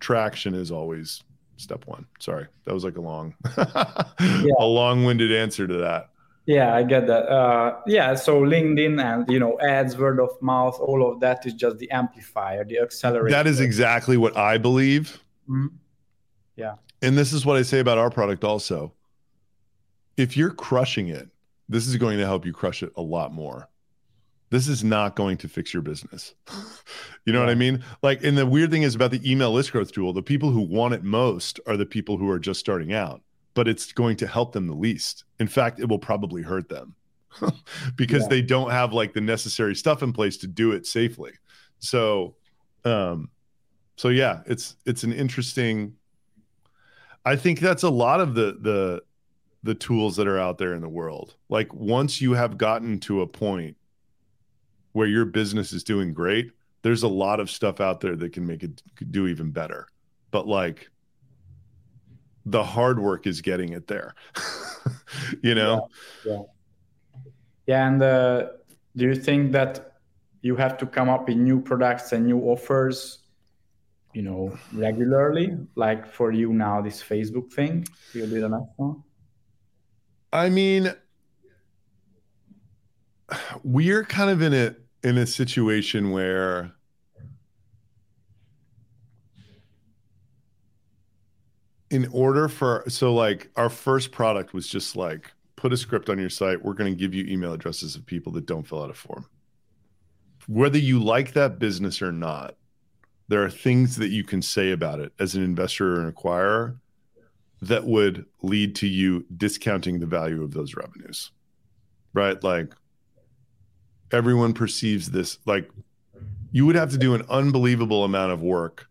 [0.00, 1.22] traction is always
[1.56, 2.06] step one.
[2.18, 4.52] Sorry, that was like a long, yeah.
[4.58, 6.10] a long-winded answer to that.
[6.46, 7.28] Yeah, I get that.
[7.28, 11.54] Uh, yeah, so LinkedIn and you know ads, word of mouth, all of that is
[11.54, 13.30] just the amplifier, the accelerator.
[13.30, 15.22] That is exactly what I believe.
[15.48, 15.76] Mm-hmm.
[16.56, 18.92] Yeah, and this is what I say about our product also.
[20.16, 21.28] If you're crushing it,
[21.68, 23.68] this is going to help you crush it a lot more.
[24.50, 26.34] this is not going to fix your business.
[27.24, 27.46] you know yeah.
[27.46, 27.82] what I mean?
[28.02, 30.60] Like, and the weird thing is about the email list growth tool, the people who
[30.60, 33.22] want it most are the people who are just starting out,
[33.54, 35.24] but it's going to help them the least.
[35.38, 36.94] In fact, it will probably hurt them
[37.96, 38.28] because yeah.
[38.28, 41.32] they don't have like the necessary stuff in place to do it safely.
[41.78, 42.36] So,
[42.84, 43.30] um,
[43.96, 45.94] so yeah, it's it's an interesting.
[47.24, 49.02] I think that's a lot of the the
[49.62, 51.36] the tools that are out there in the world.
[51.48, 53.76] Like once you have gotten to a point
[54.92, 56.50] where your business is doing great,
[56.82, 59.86] there's a lot of stuff out there that can make it do even better.
[60.30, 60.90] But like
[62.44, 64.14] the hard work is getting it there.
[65.42, 65.88] you know?
[66.24, 66.32] Yeah.
[66.32, 66.42] Yeah.
[67.66, 68.46] yeah and uh,
[68.96, 69.92] do you think that
[70.42, 73.20] you have to come up with new products and new offers,
[74.12, 75.56] you know, regularly?
[75.76, 79.02] Like for you now, this Facebook thing, you did enough one?
[80.32, 80.92] I mean,
[83.62, 86.72] we're kind of in a in a situation where
[91.92, 96.18] in order for so like our first product was just like put a script on
[96.18, 98.90] your site we're going to give you email addresses of people that don't fill out
[98.90, 99.26] a form.
[100.48, 102.56] Whether you like that business or not
[103.28, 106.78] there are things that you can say about it as an investor or an acquirer
[107.60, 111.30] that would lead to you discounting the value of those revenues
[112.14, 112.42] right?
[112.42, 112.74] Like
[114.10, 115.70] everyone perceives this like
[116.50, 118.86] you would have to do an unbelievable amount of work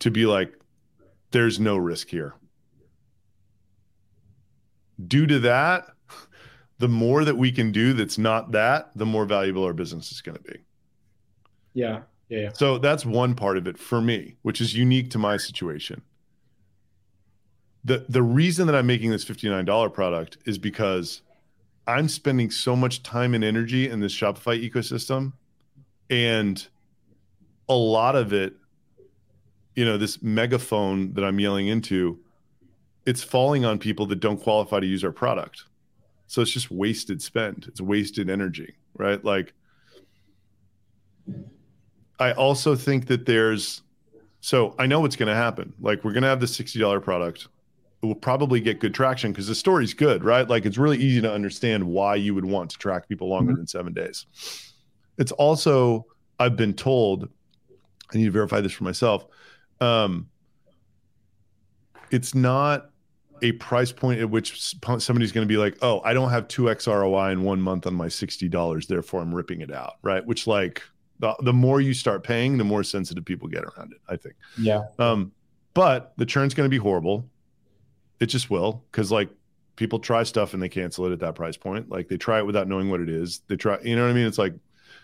[0.00, 0.52] to be like
[1.30, 2.34] there's no risk here.
[5.06, 5.88] Due to that
[6.78, 10.20] the more that we can do that's not that the more valuable our business is
[10.20, 10.58] going to be.
[11.74, 12.00] Yeah.
[12.28, 12.50] yeah yeah.
[12.54, 16.02] So that's one part of it for me which is unique to my situation.
[17.84, 21.22] The the reason that i'm making this $59 product is because
[21.86, 25.34] I'm spending so much time and energy in this Shopify ecosystem,
[26.10, 26.66] and
[27.68, 28.54] a lot of it,
[29.76, 32.18] you know, this megaphone that I'm yelling into,
[33.04, 35.64] it's falling on people that don't qualify to use our product.
[36.26, 37.66] So it's just wasted spend.
[37.68, 39.22] It's wasted energy, right?
[39.24, 39.52] Like,
[42.18, 43.82] I also think that there's,
[44.40, 45.72] so I know what's going to happen.
[45.80, 47.48] Like, we're going to have the $60 product
[48.02, 50.48] It will probably get good traction because the story's good, right?
[50.48, 53.60] Like it's really easy to understand why you would want to track people longer mm-hmm.
[53.60, 54.26] than seven days.
[55.18, 56.06] It's also,
[56.38, 57.28] I've been told,
[58.12, 59.26] I need to verify this for myself.
[59.80, 60.28] Um,
[62.10, 62.90] it's not
[63.42, 66.86] a price point at which somebody's going to be like, oh, I don't have 2x
[66.86, 70.24] ROI in one month on my $60, therefore I'm ripping it out, right?
[70.24, 70.82] Which, like,
[71.18, 74.36] the, the more you start paying, the more sensitive people get around it, I think.
[74.58, 74.84] Yeah.
[74.98, 75.32] Um,
[75.74, 77.28] but the churn's going to be horrible
[78.20, 79.28] it just will because like
[79.76, 81.90] people try stuff and they cancel it at that price point.
[81.90, 83.42] Like they try it without knowing what it is.
[83.48, 84.26] They try, you know what I mean?
[84.26, 84.54] It's like,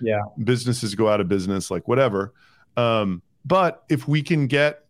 [0.01, 2.33] yeah, businesses go out of business, like whatever.
[2.77, 4.85] Um, but if we can get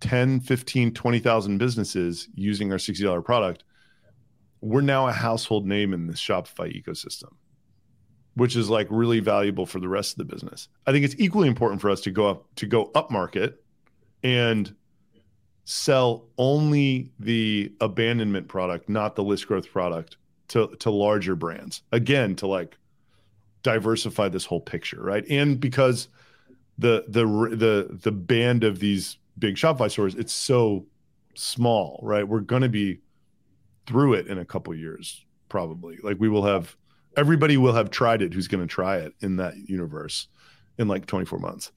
[0.00, 3.64] 10, 15, 20,000 businesses using our $60 product,
[4.60, 7.32] we're now a household name in the Shopify ecosystem,
[8.34, 10.68] which is like really valuable for the rest of the business.
[10.86, 13.62] I think it's equally important for us to go up to go up market
[14.22, 14.74] and
[15.64, 20.16] sell only the abandonment product, not the list growth product
[20.48, 21.82] to to larger brands.
[21.90, 22.76] Again, to like
[23.62, 25.24] diversify this whole picture, right?
[25.28, 26.08] And because
[26.78, 30.86] the the the the band of these big Shopify stores, it's so
[31.34, 32.26] small, right?
[32.26, 33.00] We're going to be
[33.86, 35.98] through it in a couple years probably.
[36.02, 36.76] Like we will have
[37.16, 40.28] everybody will have tried it who's going to try it in that universe
[40.78, 41.70] in like 24 months.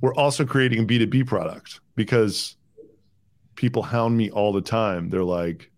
[0.00, 2.56] We're also creating a B2B product because
[3.54, 5.10] people hound me all the time.
[5.10, 5.70] They're like,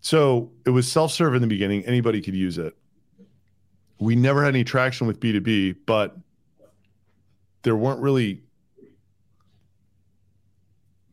[0.00, 2.74] so it was self serve in the beginning, anybody could use it.
[3.98, 6.16] We never had any traction with B2B, but
[7.64, 8.42] there weren't really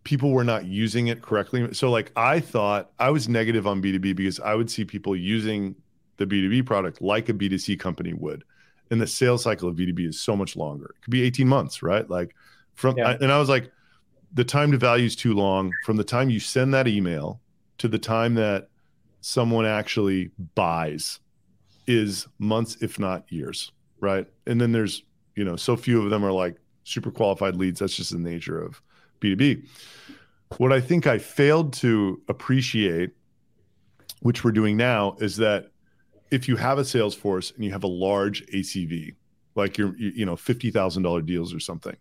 [0.03, 1.73] people were not using it correctly.
[1.73, 5.75] So like I thought I was negative on B2B because I would see people using
[6.17, 8.43] the B2B product like a B2C company would.
[8.89, 10.85] And the sales cycle of B2B is so much longer.
[10.97, 12.07] It could be 18 months, right?
[12.09, 12.35] Like
[12.75, 13.17] from yeah.
[13.21, 13.71] and I was like,
[14.33, 17.41] the time to value is too long from the time you send that email
[17.77, 18.69] to the time that
[19.21, 21.19] someone actually buys
[21.87, 25.03] is months if not years right and then there's
[25.35, 28.61] you know so few of them are like super qualified leads that's just the nature
[28.61, 28.81] of
[29.19, 29.65] b2b
[30.57, 33.11] what i think i failed to appreciate
[34.21, 35.71] which we're doing now is that
[36.29, 39.13] if you have a sales force and you have a large acv
[39.55, 41.95] like your you know $50000 deals or something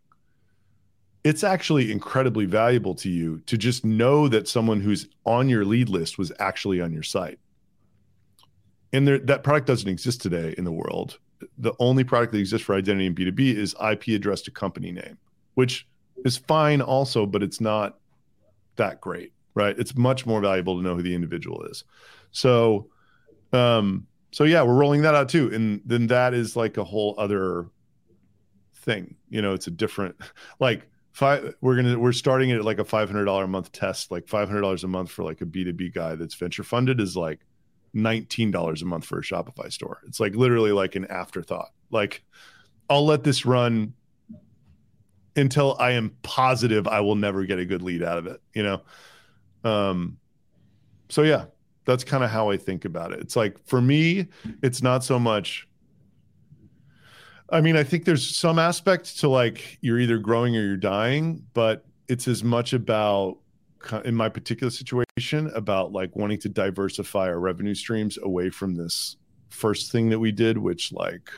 [1.25, 5.89] it's actually incredibly valuable to you to just know that someone who's on your lead
[5.89, 7.39] list was actually on your site.
[8.93, 11.19] and there, that product doesn't exist today in the world.
[11.59, 15.19] The only product that exists for identity in B2B is IP address to company name,
[15.55, 15.87] which
[16.25, 17.99] is fine also, but it's not
[18.77, 19.79] that great, right?
[19.79, 21.85] It's much more valuable to know who the individual is.
[22.33, 22.89] So,
[23.53, 27.15] um, so yeah, we're rolling that out too, and then that is like a whole
[27.19, 27.67] other
[28.75, 29.17] thing.
[29.29, 30.17] You know, it's a different
[30.61, 31.55] like five.
[31.61, 34.29] We're gonna we're starting it at like a five hundred dollar a month test, like
[34.29, 37.01] five hundred dollars a month for like a B two B guy that's venture funded
[37.01, 37.41] is like
[37.93, 40.01] nineteen dollars a month for a Shopify store.
[40.07, 41.71] It's like literally like an afterthought.
[41.91, 42.25] Like,
[42.89, 43.95] I'll let this run
[45.37, 48.41] until I am positive I will never get a good lead out of it.
[48.55, 48.83] You know,
[49.65, 50.19] um,
[51.09, 51.47] so yeah,
[51.85, 53.21] that's kind of how I think about it.
[53.21, 54.29] It's like for me,
[54.63, 55.67] it's not so much.
[57.53, 61.45] I mean, I think there's some aspect to like you're either growing or you're dying,
[61.53, 63.39] but it's as much about
[64.05, 69.17] in my particular situation about like wanting to diversify our revenue streams away from this
[69.49, 71.31] first thing that we did, which like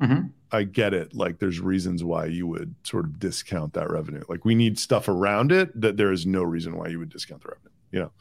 [0.00, 0.28] mm-hmm.
[0.52, 1.14] I get it.
[1.14, 4.22] Like there's reasons why you would sort of discount that revenue.
[4.28, 7.42] Like we need stuff around it that there is no reason why you would discount
[7.42, 7.70] the revenue.
[7.90, 8.12] You know?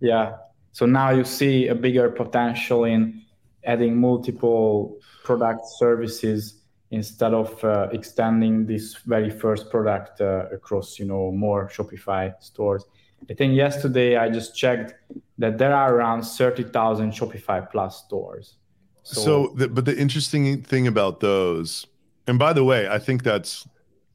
[0.00, 0.36] Yeah.
[0.72, 3.22] So now you see a bigger potential in
[3.64, 6.59] adding multiple product services
[6.90, 12.84] instead of uh, extending this very first product uh, across you know more shopify stores.
[13.30, 14.94] I think yesterday i just checked
[15.38, 18.56] that there are around 30000 shopify plus stores.
[19.02, 21.86] So, so the, but the interesting thing about those
[22.26, 23.66] and by the way i think that's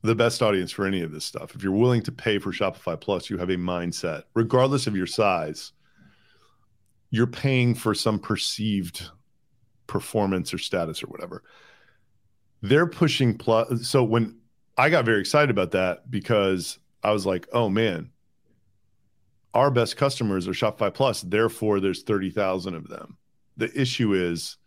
[0.04, 1.56] the best audience for any of this stuff.
[1.56, 5.08] If you're willing to pay for shopify plus you have a mindset regardless of your
[5.08, 5.72] size
[7.12, 9.10] you're paying for some perceived
[9.88, 11.44] performance or status or whatever
[12.62, 13.88] they're pushing plus.
[13.88, 14.38] So when
[14.78, 18.10] I got very excited about that because I was like, oh man,
[19.54, 21.22] our best customers are Shopify Plus.
[21.22, 23.18] Therefore, there's 30,000 of them.
[23.58, 24.58] The issue is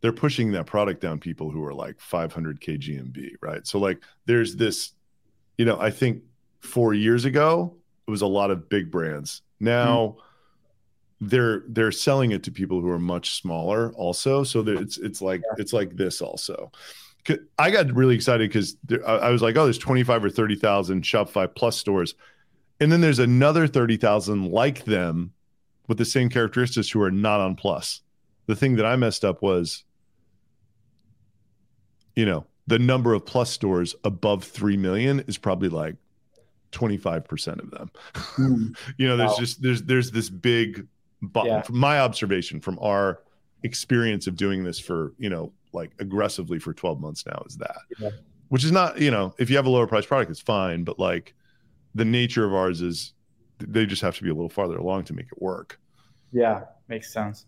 [0.00, 3.66] they're pushing that product down people who are like 500K GMV, right?
[3.66, 4.92] So, like, there's this,
[5.58, 6.22] you know, I think
[6.60, 7.76] four years ago,
[8.08, 9.42] it was a lot of big brands.
[9.60, 10.22] Now, mm
[11.20, 15.42] they're they're selling it to people who are much smaller also so it's it's like
[15.44, 15.54] yeah.
[15.58, 16.72] it's like this also
[17.58, 21.76] I got really excited because I was like, oh, there's 25 or 30,000 Shopify Plus
[21.76, 22.14] stores.
[22.80, 25.32] And then there's another 30,000 like them
[25.86, 28.00] with the same characteristics who are not on Plus.
[28.46, 29.84] The thing that I messed up was,
[32.16, 35.96] you know, the number of Plus stores above 3 million is probably like
[36.72, 37.90] 25% of them.
[38.14, 38.76] Mm.
[38.96, 39.38] you know, there's wow.
[39.38, 40.86] just, there's, there's this big,
[41.44, 41.62] yeah.
[41.62, 43.20] from my observation from our
[43.62, 47.80] experience of doing this for, you know, like aggressively for 12 months now is that.
[47.98, 48.10] Yeah.
[48.48, 50.98] which is not you know if you have a lower price product it's fine but
[50.98, 51.34] like
[51.94, 53.14] the nature of ours is
[53.58, 55.78] they just have to be a little farther along to make it work.
[56.32, 57.46] Yeah makes sense.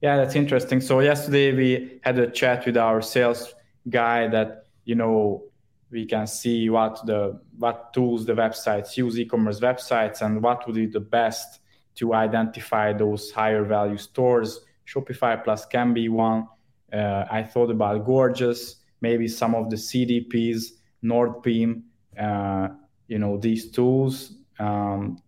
[0.00, 0.80] Yeah that's interesting.
[0.80, 3.54] So yesterday we had a chat with our sales
[3.88, 5.44] guy that you know
[5.90, 10.74] we can see what the what tools the websites use e-commerce websites and what would
[10.74, 11.60] be the best
[11.94, 14.60] to identify those higher value stores.
[14.86, 16.48] Shopify plus can be one
[16.94, 20.72] uh, I thought about Gorgias, maybe some of the CDPs,
[21.02, 21.82] NordPIM,
[22.18, 22.68] uh,
[23.08, 24.34] you know, these tools.
[24.58, 25.20] Um,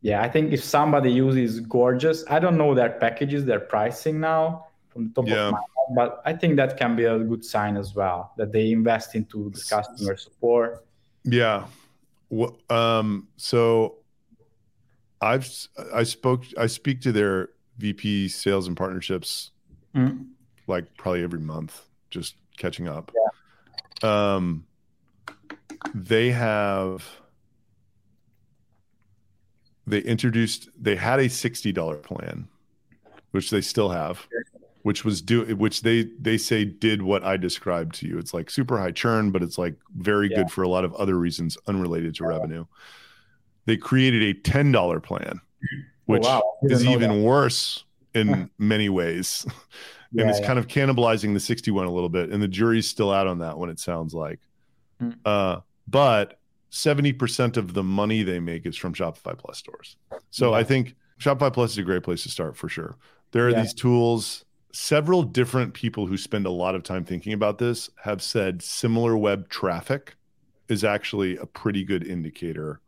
[0.00, 4.66] yeah, I think if somebody uses Gorgias, I don't know their packages, their pricing now
[4.88, 5.46] from the top yeah.
[5.46, 8.50] of my head, but I think that can be a good sign as well that
[8.52, 10.84] they invest into the customer support.
[11.22, 11.66] Yeah.
[12.30, 13.98] Well, um, so
[15.20, 15.48] I've
[15.94, 19.52] I spoke I speak to their VP sales and partnerships
[19.94, 20.31] mm-hmm
[20.66, 23.12] like probably every month, just catching up.
[23.14, 24.34] Yeah.
[24.34, 24.66] Um,
[25.94, 27.04] they have
[29.86, 32.48] they introduced they had a sixty dollar plan,
[33.32, 34.26] which they still have,
[34.82, 38.18] which was do which they they say did what I described to you.
[38.18, 40.38] It's like super high churn, but it's like very yeah.
[40.38, 42.30] good for a lot of other reasons unrelated to yeah.
[42.30, 42.64] revenue.
[43.66, 46.68] They created a ten dollar plan, oh, which oh, wow.
[46.70, 47.26] is even that.
[47.26, 47.84] worse
[48.14, 49.46] in many ways
[50.18, 50.46] and it's yeah.
[50.46, 53.56] kind of cannibalizing the 61 a little bit and the jury's still out on that
[53.56, 54.40] one it sounds like
[55.00, 55.14] mm.
[55.24, 56.38] uh, but
[56.70, 59.96] 70% of the money they make is from shopify plus stores
[60.30, 60.58] so yeah.
[60.58, 62.96] i think shopify plus is a great place to start for sure
[63.32, 63.60] there are yeah.
[63.62, 68.22] these tools several different people who spend a lot of time thinking about this have
[68.22, 70.16] said similar web traffic
[70.68, 72.80] is actually a pretty good indicator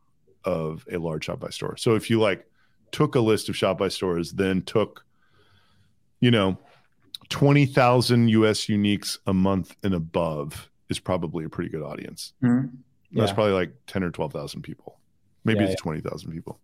[0.44, 2.46] of a large shopify store so if you like
[2.90, 5.03] took a list of shopify stores then took
[6.24, 6.56] you know
[7.28, 12.32] 20,000 US uniques a month and above is probably a pretty good audience.
[12.42, 12.68] Mm-hmm.
[13.10, 13.20] Yeah.
[13.20, 14.98] That's probably like 10 or 12,000 people.
[15.44, 15.92] Maybe yeah, it's yeah.
[15.92, 16.58] 20,000 people.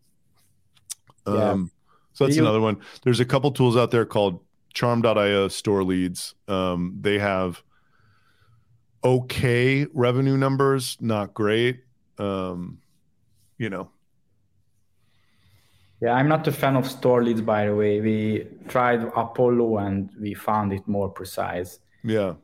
[1.27, 1.71] Um,
[2.15, 2.79] so that's another one.
[3.03, 4.41] There's a couple tools out there called
[4.73, 6.35] Charm.io store leads.
[6.49, 7.63] Um, they have
[9.05, 11.85] okay revenue numbers, not great.
[12.19, 12.79] Um,
[13.59, 13.91] you know.
[16.01, 18.01] Yeah, I'm not a fan of store leads, by the way.
[18.01, 21.79] We tried Apollo and we found it more precise.
[22.03, 22.35] Yeah.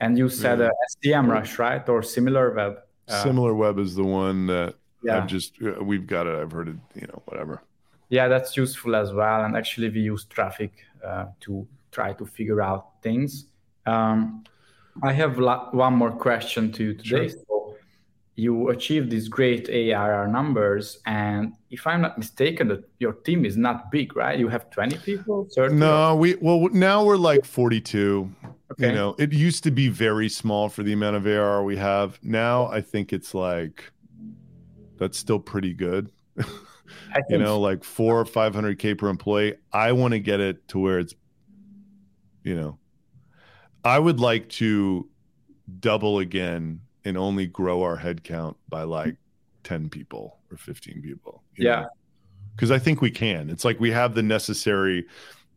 [0.00, 0.66] And you said yeah.
[0.66, 0.70] uh,
[1.04, 1.88] SEMrush, right?
[1.88, 2.78] Or Similar Web?
[3.08, 5.18] Uh, SimilarWeb is the one that yeah.
[5.18, 6.38] I've just, uh, we've got it.
[6.38, 7.62] I've heard it, you know, whatever.
[8.10, 9.44] Yeah, that's useful as well.
[9.44, 10.72] And actually, we use Traffic
[11.04, 13.46] uh, to try to figure out things.
[13.86, 14.44] Um,
[15.02, 17.28] I have one more question to you today.
[17.28, 17.38] Sure.
[18.38, 23.56] You achieve these great ARR numbers, and if I'm not mistaken, that your team is
[23.56, 24.38] not big, right?
[24.38, 25.48] You have 20 people.
[25.56, 28.30] 30 no, we well now we're like 42.
[28.70, 28.86] Okay.
[28.86, 32.20] You know, it used to be very small for the amount of ARR we have.
[32.22, 33.90] Now I think it's like
[34.98, 36.12] that's still pretty good.
[37.28, 39.56] you know, like four or five hundred K per employee.
[39.72, 41.12] I want to get it to where it's
[42.44, 42.78] you know,
[43.82, 45.08] I would like to
[45.80, 49.16] double again and only grow our headcount by like
[49.64, 51.42] 10 people or 15 people.
[51.56, 51.86] Yeah.
[52.54, 53.50] Because I think we can.
[53.50, 55.06] It's like we have the necessary.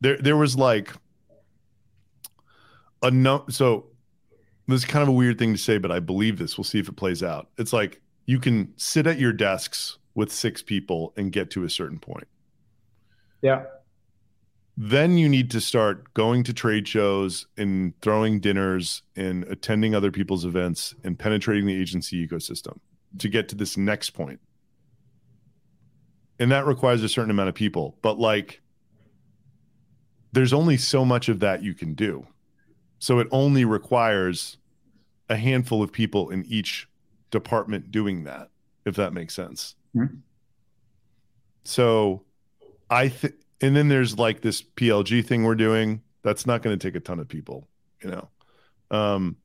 [0.01, 0.91] There, there was like
[3.01, 3.45] a no.
[3.49, 3.87] So
[4.67, 6.57] this is kind of a weird thing to say, but I believe this.
[6.57, 7.49] We'll see if it plays out.
[7.57, 11.69] It's like you can sit at your desks with six people and get to a
[11.69, 12.27] certain point.
[13.41, 13.63] Yeah
[14.77, 20.11] then you need to start going to trade shows and throwing dinners and attending other
[20.11, 22.79] people's events and penetrating the agency ecosystem
[23.17, 24.39] to get to this next point.
[26.39, 28.61] And that requires a certain amount of people, but like
[30.31, 32.25] there's only so much of that you can do.
[32.99, 34.57] So it only requires
[35.29, 36.87] a handful of people in each
[37.29, 38.49] department doing that,
[38.85, 39.75] if that makes sense.
[39.95, 40.15] Mm-hmm.
[41.63, 42.23] So
[42.89, 46.01] I think and then there's like this PLG thing we're doing.
[46.23, 47.67] That's not going to take a ton of people,
[48.03, 48.29] you know.
[48.89, 49.37] Um,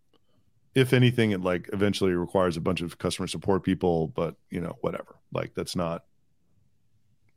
[0.75, 4.77] if anything, it like eventually requires a bunch of customer support people, but you know,
[4.81, 5.17] whatever.
[5.33, 6.05] Like that's not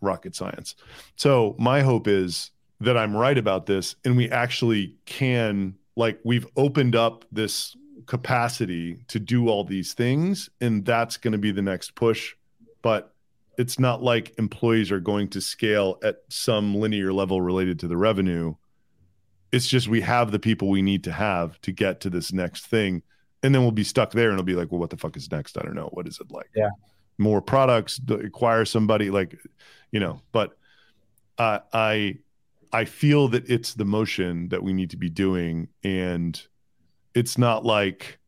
[0.01, 0.75] rocket science.
[1.15, 2.51] So my hope is
[2.81, 7.75] that I'm right about this, and we actually can like we've opened up this
[8.05, 12.35] capacity to do all these things, and that's going to be the next push.
[12.81, 13.13] But
[13.59, 17.97] it's not like employees are going to scale at some linear level related to the
[17.97, 18.55] revenue.
[19.51, 22.67] It's just we have the people we need to have to get to this next
[22.67, 23.03] thing.
[23.43, 25.29] And then we'll be stuck there and it'll be like, well, what the fuck is
[25.29, 25.57] next?
[25.57, 25.89] I don't know.
[25.91, 26.49] What is it like?
[26.55, 26.69] Yeah.
[27.17, 29.37] More products, acquire somebody like,
[29.91, 30.57] you know, but
[31.37, 32.19] uh, I,
[32.71, 35.67] I feel that it's the motion that we need to be doing.
[35.83, 36.41] And
[37.13, 38.18] it's not like,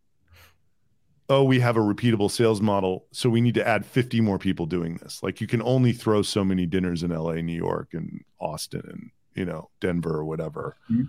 [1.32, 4.66] oh, we have a repeatable sales model, so we need to add 50 more people
[4.66, 5.24] doing this.
[5.24, 9.12] Like you can only throw so many dinners in LA, New York, and Austin, and
[9.34, 11.04] you know Denver or whatever, mm-hmm.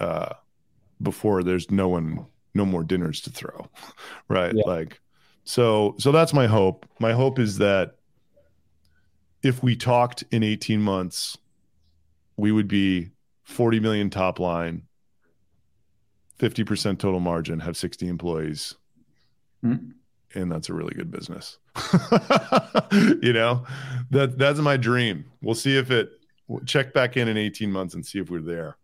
[0.00, 0.30] uh,
[1.00, 3.68] before there's no one, no more dinners to throw,
[4.28, 4.52] right?
[4.56, 4.64] Yeah.
[4.66, 5.00] Like,
[5.44, 6.84] so so that's my hope.
[6.98, 7.94] My hope is that
[9.44, 11.38] if we talked in 18 months,
[12.36, 13.10] we would be
[13.44, 14.82] 40 million top line,
[16.40, 18.74] 50% total margin, have 60 employees
[19.64, 19.90] Mm-hmm.
[20.38, 21.58] And that's a really good business.
[23.22, 23.64] you know,
[24.10, 25.24] that that's my dream.
[25.40, 26.10] We'll see if it
[26.66, 28.76] check back in in 18 months and see if we're there.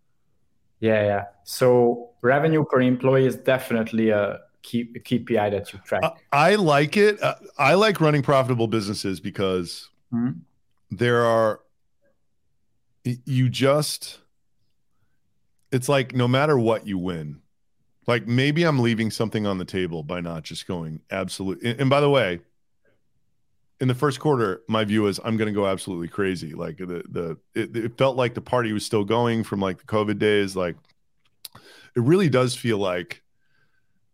[0.81, 1.25] Yeah, yeah.
[1.45, 6.03] So revenue per employee is definitely a key a KPI that you track.
[6.33, 7.22] I like it.
[7.22, 10.41] Uh, I like running profitable businesses because mm-hmm.
[10.91, 11.61] there are
[13.05, 14.18] you just
[15.70, 17.41] it's like no matter what you win
[18.07, 21.62] like maybe I'm leaving something on the table by not just going absolute.
[21.62, 22.40] And, and by the way,
[23.80, 26.55] in the first quarter, my view is I'm going to go absolutely crazy.
[26.55, 29.84] Like the the it, it, felt like the party was still going from like the
[29.84, 30.55] COVID days.
[30.55, 30.76] Like
[31.55, 33.22] it really does feel like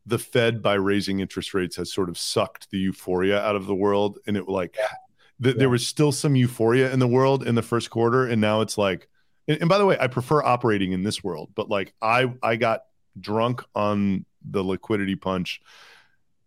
[0.06, 3.74] the Fed by raising interest rates has sort of sucked the euphoria out of the
[3.74, 4.72] world, and it like
[5.42, 5.58] th- yeah.
[5.58, 8.78] there was still some euphoria in the world in the first quarter, and now it's
[8.78, 9.08] like.
[9.48, 12.56] And, and by the way, I prefer operating in this world, but like I I
[12.56, 12.82] got
[13.18, 15.60] drunk on the liquidity punch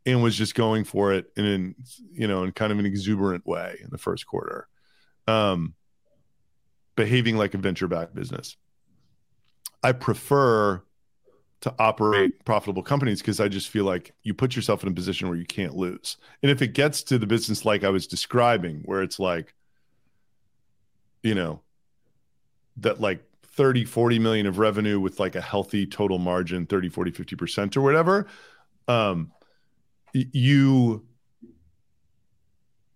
[0.05, 1.75] and was just going for it in an,
[2.11, 4.67] you know in kind of an exuberant way in the first quarter.
[5.27, 5.73] Um
[6.95, 8.55] behaving like a venture backed business.
[9.81, 10.83] I prefer
[11.61, 15.29] to operate profitable companies because i just feel like you put yourself in a position
[15.29, 16.17] where you can't lose.
[16.41, 19.53] And if it gets to the business like i was describing where it's like
[21.21, 21.61] you know
[22.77, 27.11] that like 30 40 million of revenue with like a healthy total margin 30 40
[27.11, 28.27] 50% or whatever
[28.87, 29.31] um
[30.13, 31.05] you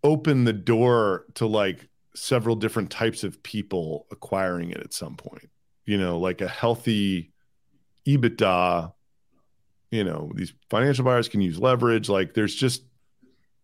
[0.04, 5.50] open the door to like several different types of people acquiring it at some point
[5.88, 7.32] you know, like a healthy
[8.06, 8.94] EBITDA,
[9.90, 12.10] you know, these financial buyers can use leverage.
[12.10, 12.84] Like there's just,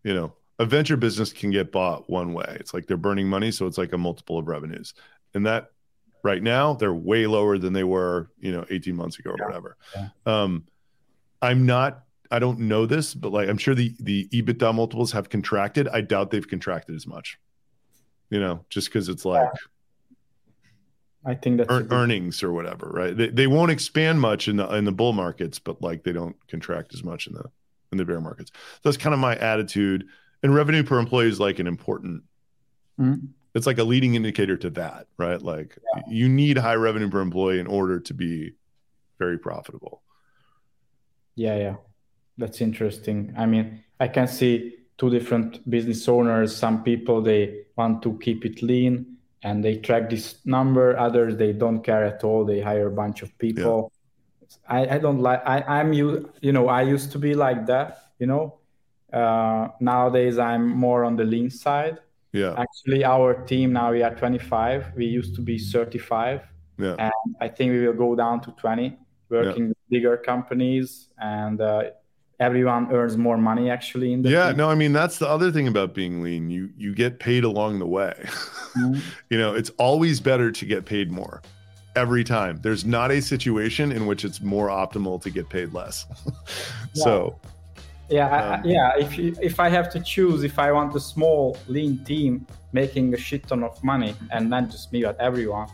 [0.03, 2.57] you know, a venture business can get bought one way.
[2.59, 3.51] It's like they're burning money.
[3.51, 4.93] So it's like a multiple of revenues.
[5.33, 5.71] And that
[6.23, 9.45] right now they're way lower than they were, you know, 18 months ago or yeah.
[9.45, 9.77] whatever.
[9.95, 10.07] Yeah.
[10.25, 10.65] Um,
[11.41, 15.29] I'm not, I don't know this, but like I'm sure the the EBITDA multiples have
[15.29, 15.87] contracted.
[15.89, 17.37] I doubt they've contracted as much.
[18.29, 19.49] You know, just because it's like.
[21.25, 23.15] I think that's earn, earnings or whatever, right?
[23.15, 26.35] They, they won't expand much in the in the bull markets, but like they don't
[26.47, 27.45] contract as much in the
[27.91, 28.51] in the bear markets.
[28.53, 30.05] So that's kind of my attitude.
[30.41, 32.23] And revenue per employee is like an important.
[32.99, 33.27] Mm-hmm.
[33.53, 35.41] It's like a leading indicator to that, right?
[35.41, 36.03] Like yeah.
[36.07, 38.53] you need high revenue per employee in order to be
[39.19, 40.01] very profitable.
[41.35, 41.75] Yeah, yeah,
[42.37, 43.33] that's interesting.
[43.37, 46.55] I mean, I can see two different business owners.
[46.55, 51.53] Some people they want to keep it lean and they track this number others they
[51.53, 54.75] don't care at all they hire a bunch of people yeah.
[54.75, 58.11] I, I don't like I, i'm you you know i used to be like that
[58.19, 58.59] you know
[59.11, 61.99] uh, nowadays i'm more on the lean side
[62.33, 62.55] yeah.
[62.57, 66.41] Actually our team now we are 25 we used to be 35
[66.77, 66.95] yeah.
[66.97, 68.97] And i think we will go down to 20
[69.33, 69.67] working yeah.
[69.69, 71.07] with bigger companies.
[71.17, 71.83] And uh,
[72.39, 74.57] everyone earns more money actually in the yeah team.
[74.57, 76.49] no i mean that's the other thing about being lean.
[76.49, 78.15] You you get paid along the way.
[78.77, 78.99] Mm-hmm.
[79.29, 81.41] you know it's always better to get paid more.
[81.95, 82.59] Every time.
[82.63, 86.05] There's not a situation in which it's more optimal to get paid less.
[86.95, 87.03] Yeah.
[87.05, 87.39] so
[88.09, 90.99] yeah um, I, yeah if you, if i have to choose if i want a
[90.99, 95.67] small lean team making a shit ton of money and not just me but everyone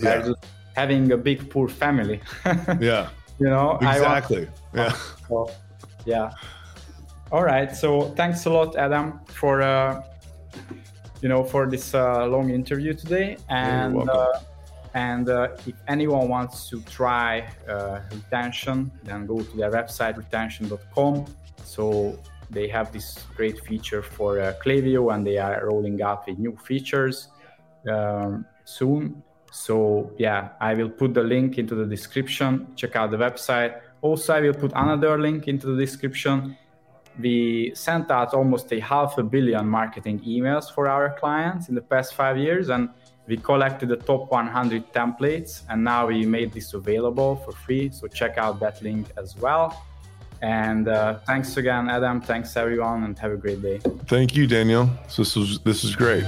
[0.00, 0.32] yeah.
[0.74, 2.20] having a big poor family.
[2.80, 3.08] Yeah.
[3.38, 4.94] You know exactly want,
[5.26, 5.44] yeah.
[6.06, 6.30] Yeah.
[7.30, 10.02] All right so thanks a lot adam for uh,
[11.20, 13.36] you know for this uh, long interview today.
[13.50, 14.40] And uh,
[14.94, 21.26] and uh, if anyone wants to try uh, retention then go to their website retention.com
[21.66, 22.18] so
[22.50, 27.28] they have this great feature for uh, and they are rolling out with new features
[27.90, 33.16] um, soon so yeah i will put the link into the description check out the
[33.16, 36.56] website also, I will put another link into the description.
[37.18, 41.80] We sent out almost a half a billion marketing emails for our clients in the
[41.80, 42.90] past five years, and
[43.26, 47.90] we collected the top 100 templates, and now we made this available for free.
[47.90, 49.82] So check out that link as well.
[50.42, 52.20] And uh, thanks again, Adam.
[52.20, 53.78] Thanks everyone, and have a great day.
[54.06, 54.90] Thank you, Daniel.
[55.16, 56.24] This was this is great.